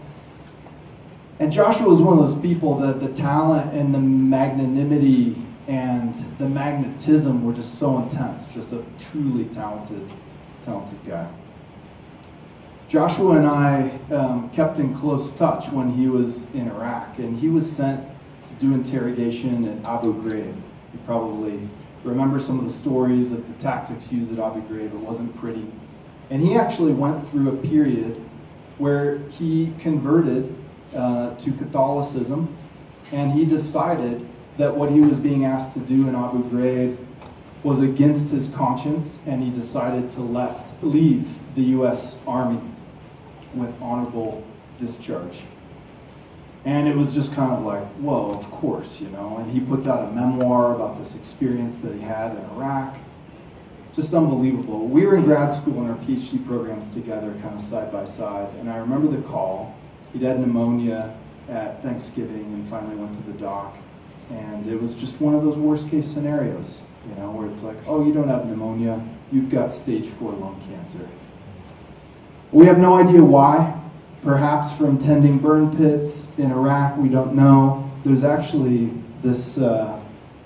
And 1.40 1.52
Joshua 1.52 1.87
was 1.87 2.00
one 2.00 2.18
of 2.18 2.26
those 2.26 2.40
people 2.40 2.78
that 2.78 3.00
the 3.00 3.12
talent 3.12 3.74
and 3.74 3.94
the 3.94 3.98
magnanimity 3.98 5.37
and 5.68 6.14
the 6.38 6.48
magnetism 6.48 7.44
were 7.44 7.52
just 7.52 7.78
so 7.78 8.02
intense. 8.02 8.46
Just 8.52 8.72
a 8.72 8.83
truly 8.98 9.44
talented, 9.44 10.09
talented 10.62 10.98
guy. 11.07 11.31
Joshua 12.88 13.37
and 13.37 13.46
I 13.46 13.90
um, 14.11 14.48
kept 14.48 14.78
in 14.78 14.94
close 14.94 15.31
touch 15.33 15.68
when 15.68 15.92
he 15.92 16.09
was 16.09 16.46
in 16.54 16.68
Iraq, 16.68 17.18
and 17.18 17.38
he 17.38 17.48
was 17.48 17.70
sent 17.70 18.02
to 18.44 18.54
do 18.54 18.72
interrogation 18.72 19.68
at 19.68 19.87
Abu 19.87 20.14
Ghraib. 20.22 20.57
You 20.57 20.98
probably 21.04 21.68
remember 22.02 22.38
some 22.38 22.59
of 22.59 22.64
the 22.64 22.70
stories 22.70 23.31
of 23.31 23.46
the 23.46 23.54
tactics 23.62 24.11
used 24.11 24.33
at 24.33 24.38
Abu 24.38 24.62
Ghraib. 24.62 24.87
It 24.87 24.94
wasn't 24.94 25.37
pretty. 25.37 25.70
And 26.31 26.40
he 26.40 26.57
actually 26.57 26.92
went 26.92 27.28
through 27.31 27.50
a 27.50 27.57
period 27.57 28.24
where 28.78 29.18
he 29.28 29.74
converted 29.78 30.54
uh, 30.94 31.35
to 31.35 31.52
Catholicism 31.52 32.57
and 33.12 33.33
he 33.33 33.44
decided 33.44 34.26
that 34.59 34.77
what 34.77 34.90
he 34.90 35.01
was 35.01 35.18
being 35.18 35.44
asked 35.44 35.73
to 35.73 35.81
do 35.81 36.09
in 36.09 36.14
Abu 36.14 36.42
Ghraib 36.51 36.97
was 37.62 37.81
against 37.81 38.29
his 38.29 38.49
conscience 38.49 39.18
and 39.27 39.42
he 39.42 39.51
decided 39.51 40.11
to 40.11 40.21
left, 40.21 40.83
leave 40.83 41.29
the 41.55 41.62
U.S. 41.62 42.18
Army 42.27 42.61
with 43.55 43.75
honorable 43.81 44.44
discharge. 44.77 45.40
And 46.64 46.88
it 46.88 46.97
was 46.97 47.14
just 47.14 47.33
kind 47.35 47.53
of 47.53 47.64
like, 47.64 47.85
whoa, 47.94 48.33
of 48.33 48.51
course, 48.51 49.01
you 49.01 49.09
know. 49.09 49.38
And 49.38 49.51
he 49.51 49.61
puts 49.61 49.87
out 49.87 50.09
a 50.09 50.12
memoir 50.12 50.75
about 50.75 50.99
this 50.99 51.14
experience 51.14 51.79
that 51.79 51.94
he 51.94 52.01
had 52.01 52.33
in 52.33 52.44
Iraq. 52.57 52.97
Just 53.92 54.12
unbelievable. 54.12 54.87
We 54.87 55.07
were 55.07 55.16
in 55.16 55.25
grad 55.25 55.53
school 55.53 55.83
in 55.83 55.90
our 55.90 55.97
PhD 55.97 56.44
programs 56.47 56.90
together, 56.90 57.33
kind 57.42 57.55
of 57.55 57.62
side 57.62 57.90
by 57.90 58.05
side. 58.05 58.53
And 58.57 58.71
I 58.71 58.77
remember 58.77 59.09
the 59.09 59.23
call. 59.23 59.75
He'd 60.12 60.23
had 60.23 60.40
pneumonia 60.40 61.16
at 61.49 61.83
Thanksgiving 61.83 62.44
and 62.55 62.68
finally 62.68 62.97
went 62.97 63.14
to 63.14 63.23
the 63.23 63.38
doc. 63.38 63.77
And 64.30 64.66
it 64.66 64.80
was 64.80 64.94
just 64.94 65.20
one 65.20 65.34
of 65.34 65.42
those 65.42 65.58
worst 65.58 65.88
case 65.90 66.06
scenarios, 66.06 66.82
you 67.08 67.14
know, 67.14 67.30
where 67.30 67.48
it's 67.48 67.62
like, 67.62 67.76
oh, 67.86 68.04
you 68.04 68.12
don't 68.12 68.28
have 68.28 68.46
pneumonia, 68.46 69.02
you've 69.32 69.50
got 69.50 69.72
stage 69.72 70.08
four 70.08 70.32
lung 70.32 70.60
cancer. 70.68 71.08
We 72.52 72.66
have 72.66 72.78
no 72.78 72.94
idea 72.94 73.22
why 73.22 73.78
perhaps 74.22 74.72
from 74.72 74.98
tending 74.98 75.38
burn 75.38 75.76
pits 75.76 76.28
in 76.38 76.50
Iraq, 76.50 76.96
we 76.98 77.08
don't 77.08 77.34
know. 77.34 77.90
There's 78.04 78.24
actually 78.24 78.92
this, 79.22 79.58
uh, 79.58 80.00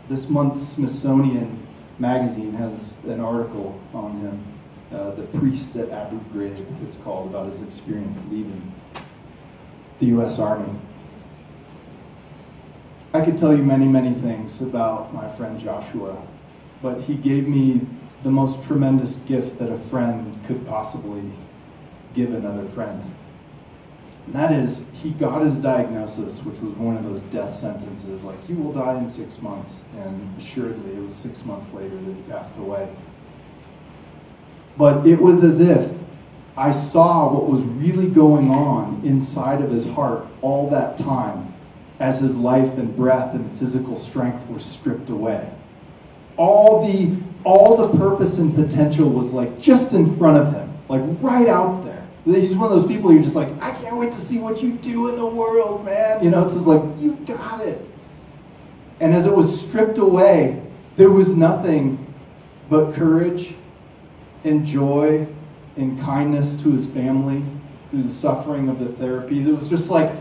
this 0.08 0.28
month's 0.28 0.66
Smithsonian 0.66 1.66
magazine 1.98 2.52
has 2.54 2.94
an 3.04 3.20
article 3.20 3.78
on 3.94 4.18
him, 4.20 4.44
uh, 4.92 5.10
The 5.12 5.22
Priest 5.38 5.76
at 5.76 5.90
Abu 5.90 6.18
Ghraib, 6.32 6.64
it's 6.86 6.96
called, 6.96 7.30
about 7.30 7.46
his 7.46 7.62
experience 7.62 8.22
leaving 8.30 8.72
the 10.00 10.06
U.S. 10.06 10.38
Army. 10.38 10.70
I 13.14 13.22
could 13.22 13.36
tell 13.36 13.54
you 13.54 13.62
many, 13.62 13.86
many 13.86 14.14
things 14.14 14.62
about 14.62 15.12
my 15.12 15.28
friend 15.36 15.60
Joshua, 15.60 16.16
but 16.80 17.02
he 17.02 17.14
gave 17.14 17.46
me 17.46 17.82
the 18.22 18.30
most 18.30 18.62
tremendous 18.62 19.16
gift 19.26 19.58
that 19.58 19.70
a 19.70 19.76
friend 19.76 20.42
could 20.46 20.66
possibly 20.66 21.22
give 22.14 22.32
another 22.32 22.66
friend. 22.70 23.02
And 24.24 24.34
that 24.34 24.52
is, 24.52 24.82
he 24.94 25.10
got 25.10 25.42
his 25.42 25.56
diagnosis, 25.56 26.38
which 26.38 26.58
was 26.60 26.72
one 26.76 26.96
of 26.96 27.04
those 27.04 27.22
death 27.24 27.52
sentences, 27.52 28.24
like, 28.24 28.48
you 28.48 28.54
will 28.54 28.72
die 28.72 28.96
in 28.96 29.06
six 29.06 29.42
months. 29.42 29.82
And 29.98 30.34
assuredly, 30.38 30.92
it 30.94 31.02
was 31.02 31.14
six 31.14 31.44
months 31.44 31.70
later 31.72 31.96
that 31.96 32.14
he 32.14 32.22
passed 32.22 32.56
away. 32.56 32.88
But 34.78 35.06
it 35.06 35.20
was 35.20 35.44
as 35.44 35.60
if 35.60 35.92
I 36.56 36.70
saw 36.70 37.30
what 37.30 37.46
was 37.50 37.62
really 37.64 38.08
going 38.08 38.50
on 38.50 39.02
inside 39.04 39.60
of 39.60 39.70
his 39.70 39.84
heart 39.84 40.26
all 40.40 40.70
that 40.70 40.96
time 40.96 41.51
as 42.02 42.18
his 42.18 42.36
life 42.36 42.76
and 42.78 42.94
breath 42.96 43.32
and 43.32 43.50
physical 43.60 43.96
strength 43.96 44.44
were 44.48 44.58
stripped 44.58 45.08
away. 45.08 45.48
All 46.36 46.84
the 46.84 47.16
all 47.44 47.76
the 47.76 47.96
purpose 47.96 48.38
and 48.38 48.52
potential 48.54 49.08
was 49.08 49.32
like 49.32 49.60
just 49.60 49.92
in 49.92 50.16
front 50.16 50.36
of 50.36 50.52
him, 50.52 50.72
like 50.88 51.02
right 51.20 51.48
out 51.48 51.84
there. 51.84 52.04
He's 52.24 52.54
one 52.54 52.72
of 52.72 52.78
those 52.78 52.88
people 52.88 53.12
you're 53.12 53.22
just 53.22 53.36
like, 53.36 53.48
I 53.60 53.70
can't 53.72 53.96
wait 53.96 54.12
to 54.12 54.20
see 54.20 54.38
what 54.38 54.62
you 54.62 54.72
do 54.72 55.08
in 55.08 55.16
the 55.16 55.26
world, 55.26 55.84
man. 55.84 56.22
You 56.22 56.30
know, 56.30 56.44
it's 56.44 56.54
just 56.54 56.66
like, 56.66 56.82
you've 56.96 57.24
got 57.26 57.60
it. 57.60 57.84
And 59.00 59.12
as 59.12 59.26
it 59.26 59.34
was 59.34 59.60
stripped 59.60 59.98
away, 59.98 60.62
there 60.94 61.10
was 61.10 61.30
nothing 61.30 62.14
but 62.70 62.94
courage 62.94 63.54
and 64.44 64.64
joy 64.64 65.26
and 65.76 65.98
kindness 66.00 66.54
to 66.62 66.70
his 66.70 66.86
family 66.86 67.44
through 67.90 68.04
the 68.04 68.08
suffering 68.08 68.68
of 68.68 68.78
the 68.78 68.86
therapies. 68.86 69.46
It 69.46 69.52
was 69.52 69.68
just 69.68 69.90
like, 69.90 70.12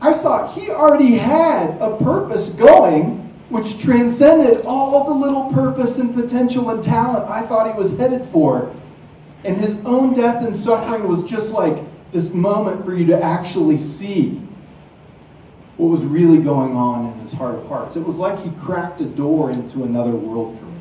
I 0.00 0.12
saw 0.12 0.52
he 0.52 0.70
already 0.70 1.16
had 1.16 1.78
a 1.80 1.96
purpose 1.96 2.50
going 2.50 3.22
which 3.48 3.78
transcended 3.78 4.66
all 4.66 5.04
the 5.04 5.14
little 5.14 5.50
purpose 5.52 5.98
and 5.98 6.14
potential 6.14 6.70
and 6.70 6.82
talent 6.82 7.30
I 7.30 7.46
thought 7.46 7.72
he 7.72 7.78
was 7.78 7.96
headed 7.96 8.24
for. 8.26 8.74
And 9.44 9.56
his 9.56 9.76
own 9.84 10.14
death 10.14 10.44
and 10.44 10.54
suffering 10.54 11.06
was 11.06 11.22
just 11.22 11.52
like 11.52 11.84
this 12.12 12.30
moment 12.30 12.84
for 12.84 12.94
you 12.94 13.06
to 13.06 13.22
actually 13.22 13.78
see 13.78 14.42
what 15.76 15.88
was 15.88 16.04
really 16.04 16.38
going 16.38 16.74
on 16.74 17.12
in 17.12 17.18
his 17.20 17.32
heart 17.32 17.54
of 17.54 17.68
hearts. 17.68 17.96
It 17.96 18.04
was 18.04 18.16
like 18.16 18.42
he 18.42 18.50
cracked 18.60 19.00
a 19.00 19.04
door 19.04 19.50
into 19.50 19.84
another 19.84 20.12
world 20.12 20.58
for 20.58 20.64
me, 20.64 20.80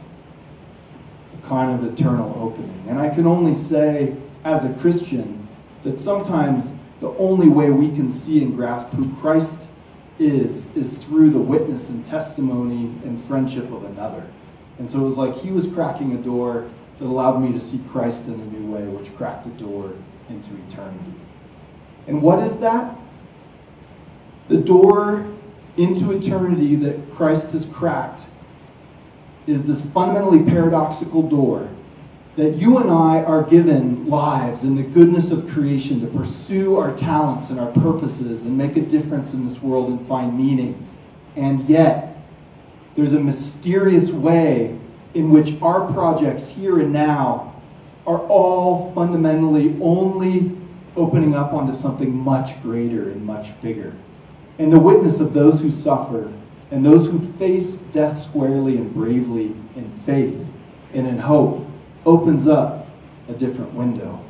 a 1.38 1.48
kind 1.48 1.78
of 1.78 1.94
eternal 1.94 2.34
opening. 2.42 2.84
And 2.88 2.98
I 2.98 3.10
can 3.10 3.28
only 3.28 3.54
say, 3.54 4.16
as 4.44 4.64
a 4.64 4.74
Christian, 4.76 5.48
that 5.84 6.00
sometimes 6.00 6.72
the 7.00 7.10
only 7.18 7.48
way 7.48 7.70
we 7.70 7.90
can 7.90 8.10
see 8.10 8.42
and 8.42 8.56
grasp 8.56 8.90
who 8.90 9.14
Christ 9.16 9.68
is 10.18 10.68
is 10.76 10.92
through 11.04 11.32
the 11.32 11.40
witness 11.40 11.90
and 11.90 12.06
testimony 12.06 12.86
and 13.04 13.22
friendship 13.26 13.72
of 13.72 13.84
another. 13.84 14.26
And 14.80 14.90
so 14.90 15.00
it 15.00 15.04
was 15.04 15.18
like 15.18 15.36
he 15.36 15.52
was 15.52 15.68
cracking 15.68 16.14
a 16.14 16.18
door 16.18 16.70
that 17.00 17.06
allowed 17.06 17.40
me 17.40 17.52
to 17.52 17.60
see 17.60 17.82
Christ 17.90 18.28
in 18.28 18.34
a 18.34 18.46
new 18.46 18.72
way, 18.72 18.84
which 18.84 19.14
cracked 19.16 19.46
a 19.46 19.50
door 19.50 19.94
into 20.30 20.56
eternity. 20.68 21.14
And 22.08 22.22
what 22.22 22.40
is 22.40 22.58
that? 22.58 22.98
The 24.48 24.58
door 24.58 25.28
into 25.78 26.12
eternity 26.12 26.76
that 26.78 27.12
Christ 27.14 27.52
has 27.52 27.66
cracked 27.66 28.28
is 29.48 29.66
this 29.66 29.86
fundamentally 29.90 30.44
paradoxical 30.44 31.28
door 31.28 31.70
that 32.36 32.56
you 32.56 32.78
and 32.80 32.92
I 32.92 33.24
are 33.24 33.44
given 33.44 34.10
lives 34.10 34.64
in 34.64 34.76
the 34.76 34.84
goodness 34.84 35.32
of 35.32 35.48
creation 35.48 36.02
to 36.02 36.08
pursue 36.08 36.76
our 36.76 36.96
talents 36.96 37.50
and 37.50 37.60
our 37.60 37.72
purposes 37.72 38.44
and 38.44 38.58
make 38.58 38.76
a 38.76 38.82
difference 38.82 39.34
in 39.34 39.48
this 39.48 39.62
world 39.62 39.90
and 39.90 40.06
find 40.06 40.38
meaning. 40.38 40.86
And 41.38 41.62
yet, 41.62 42.18
there's 42.96 43.14
a 43.14 43.20
mysterious 43.20 44.10
way 44.10 44.78
in 45.14 45.30
which 45.32 45.62
our 45.62 45.92
projects 45.94 46.50
here 46.50 46.80
and 46.80 46.92
now 46.92 47.56
are 48.06 48.20
all 48.28 48.94
fundamentally 48.94 49.78
only 49.82 50.52
opening 50.98 51.36
up 51.36 51.54
onto 51.54 51.74
something 51.74 52.14
much 52.14 52.62
greater 52.62 53.12
and 53.12 53.26
much 53.26 53.60
bigger. 53.62 53.94
And 54.60 54.72
the 54.72 54.80
witness 54.80 55.20
of 55.20 55.34
those 55.34 55.62
who 55.62 55.72
suffer 55.72 56.32
and 56.72 56.86
those 56.86 57.08
who 57.08 57.20
face 57.34 57.78
death 57.94 58.18
squarely 58.18 58.78
and 58.78 58.94
bravely 58.94 59.56
in 59.76 59.90
faith 60.06 60.46
and 60.94 61.08
in 61.08 61.18
hope 61.18 61.66
opens 62.06 62.48
up 62.48 62.88
a 63.28 63.34
different 63.34 63.74
window 63.74 64.24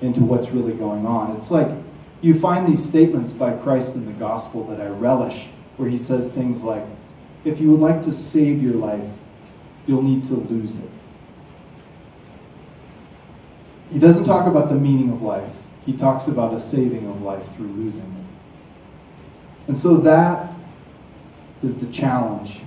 into 0.00 0.20
what's 0.20 0.50
really 0.50 0.74
going 0.74 1.06
on. 1.06 1.36
It's 1.36 1.50
like 1.50 1.68
you 2.20 2.38
find 2.38 2.66
these 2.66 2.82
statements 2.82 3.32
by 3.32 3.52
Christ 3.52 3.94
in 3.94 4.06
the 4.06 4.12
gospel 4.12 4.64
that 4.68 4.80
I 4.80 4.86
relish, 4.86 5.46
where 5.76 5.88
he 5.88 5.98
says 5.98 6.30
things 6.30 6.62
like, 6.62 6.84
If 7.44 7.60
you 7.60 7.70
would 7.70 7.80
like 7.80 8.02
to 8.02 8.12
save 8.12 8.62
your 8.62 8.74
life, 8.74 9.10
you'll 9.86 10.02
need 10.02 10.24
to 10.24 10.34
lose 10.34 10.76
it. 10.76 10.90
He 13.90 13.98
doesn't 13.98 14.24
talk 14.24 14.46
about 14.46 14.68
the 14.68 14.74
meaning 14.74 15.10
of 15.12 15.22
life, 15.22 15.52
he 15.84 15.92
talks 15.92 16.28
about 16.28 16.54
a 16.54 16.60
saving 16.60 17.08
of 17.08 17.22
life 17.22 17.46
through 17.56 17.68
losing 17.68 18.04
it. 18.04 19.68
And 19.68 19.76
so 19.76 19.96
that 19.98 20.52
is 21.62 21.74
the 21.76 21.86
challenge 21.86 22.60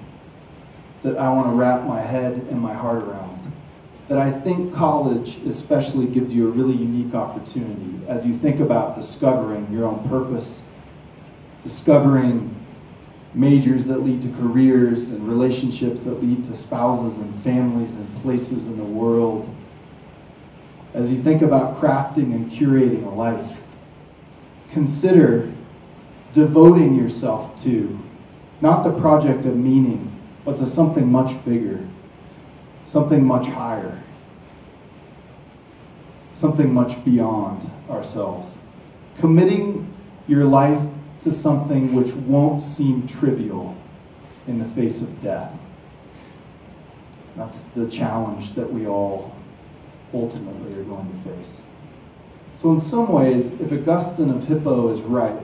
that 1.03 1.17
I 1.17 1.29
want 1.29 1.47
to 1.47 1.53
wrap 1.53 1.83
my 1.83 2.01
head 2.01 2.33
and 2.49 2.59
my 2.59 2.73
heart 2.73 3.03
around 3.03 3.27
that 4.07 4.17
I 4.17 4.31
think 4.31 4.73
college 4.73 5.37
especially 5.45 6.05
gives 6.05 6.33
you 6.33 6.47
a 6.47 6.51
really 6.51 6.75
unique 6.75 7.13
opportunity 7.13 7.99
as 8.07 8.25
you 8.25 8.37
think 8.37 8.59
about 8.59 8.95
discovering 8.95 9.71
your 9.71 9.85
own 9.85 10.07
purpose, 10.07 10.61
discovering 11.61 12.53
majors 13.33 13.85
that 13.87 14.03
lead 14.03 14.21
to 14.21 14.29
careers 14.29 15.09
and 15.09 15.27
relationships 15.27 15.99
that 16.01 16.23
lead 16.23 16.43
to 16.45 16.55
spouses 16.55 17.17
and 17.17 17.35
families 17.35 17.97
and 17.97 18.15
places 18.21 18.67
in 18.67 18.77
the 18.77 18.83
world. 18.83 19.53
As 20.93 21.11
you 21.11 21.21
think 21.21 21.41
about 21.41 21.77
crafting 21.77 22.33
and 22.33 22.49
curating 22.49 23.05
a 23.05 23.13
life, 23.13 23.57
consider 24.71 25.53
devoting 26.31 26.95
yourself 26.95 27.61
to 27.63 27.99
not 28.61 28.83
the 28.83 28.99
project 28.99 29.45
of 29.45 29.55
meaning, 29.55 30.13
but 30.45 30.57
to 30.57 30.65
something 30.65 31.11
much 31.11 31.43
bigger 31.43 31.86
something 32.87 33.23
much 33.23 33.47
higher, 33.47 34.01
something 36.31 36.73
much 36.73 37.03
beyond 37.03 37.69
ourselves. 37.89 38.57
Committing 39.19 39.93
your 40.27 40.45
life 40.45 40.81
to 41.19 41.29
something 41.29 41.93
which 41.93 42.13
won't 42.13 42.63
seem 42.63 43.05
trivial 43.05 43.75
in 44.47 44.57
the 44.57 44.65
face 44.69 45.01
of 45.01 45.21
death. 45.21 45.51
That's 47.35 47.59
the 47.75 47.89
challenge 47.89 48.53
that 48.53 48.71
we 48.71 48.87
all 48.87 49.35
ultimately 50.13 50.79
are 50.79 50.83
going 50.83 51.11
to 51.11 51.29
face. 51.29 51.61
So, 52.53 52.71
in 52.71 52.79
some 52.79 53.11
ways, 53.11 53.49
if 53.59 53.71
Augustine 53.73 54.31
of 54.31 54.45
Hippo 54.45 54.93
is 54.93 55.01
right, 55.01 55.37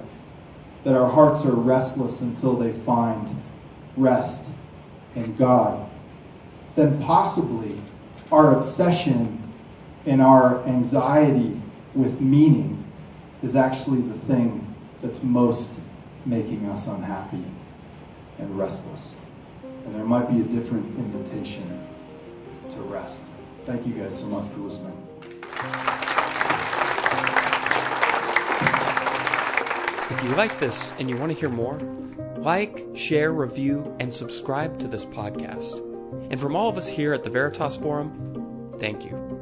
that 0.86 0.96
our 0.96 1.10
hearts 1.10 1.44
are 1.44 1.52
restless 1.52 2.22
until 2.22 2.56
they 2.56 2.72
find 2.72 3.30
rest 3.98 4.46
in 5.16 5.36
God, 5.36 5.90
then 6.76 7.02
possibly 7.02 7.80
our 8.32 8.56
obsession 8.56 9.40
and 10.06 10.22
our 10.22 10.66
anxiety 10.66 11.62
with 11.94 12.20
meaning 12.20 12.84
is 13.42 13.56
actually 13.56 14.02
the 14.02 14.18
thing 14.26 14.76
that's 15.02 15.22
most 15.22 15.80
making 16.26 16.66
us 16.68 16.88
unhappy 16.88 17.44
and 18.40 18.58
restless. 18.58 19.16
And 19.86 19.94
there 19.94 20.06
might 20.06 20.30
be 20.30 20.42
a 20.42 20.44
different 20.44 20.86
invitation 20.98 21.86
to 22.70 22.78
rest. 22.82 23.26
Thank 23.66 23.86
you 23.86 23.94
guys 23.94 24.18
so 24.18 24.26
much 24.26 24.50
for 24.52 24.60
listening. 24.60 24.98
If 30.10 30.24
you 30.24 30.36
like 30.36 30.58
this 30.60 30.94
and 31.00 31.10
you 31.10 31.18
want 31.18 31.32
to 31.32 31.38
hear 31.38 31.50
more, 31.50 31.80
like, 32.38 32.86
share, 32.94 33.32
review, 33.32 33.96
and 34.00 34.14
subscribe 34.14 34.80
to 34.80 34.88
this 34.88 35.06
podcast. 35.06 35.93
And 36.30 36.40
from 36.40 36.56
all 36.56 36.70
of 36.70 36.78
us 36.78 36.88
here 36.88 37.14
at 37.14 37.24
the 37.24 37.30
Veritas 37.30 37.78
Forum, 37.78 38.76
thank 38.80 39.06
you. 39.06 39.33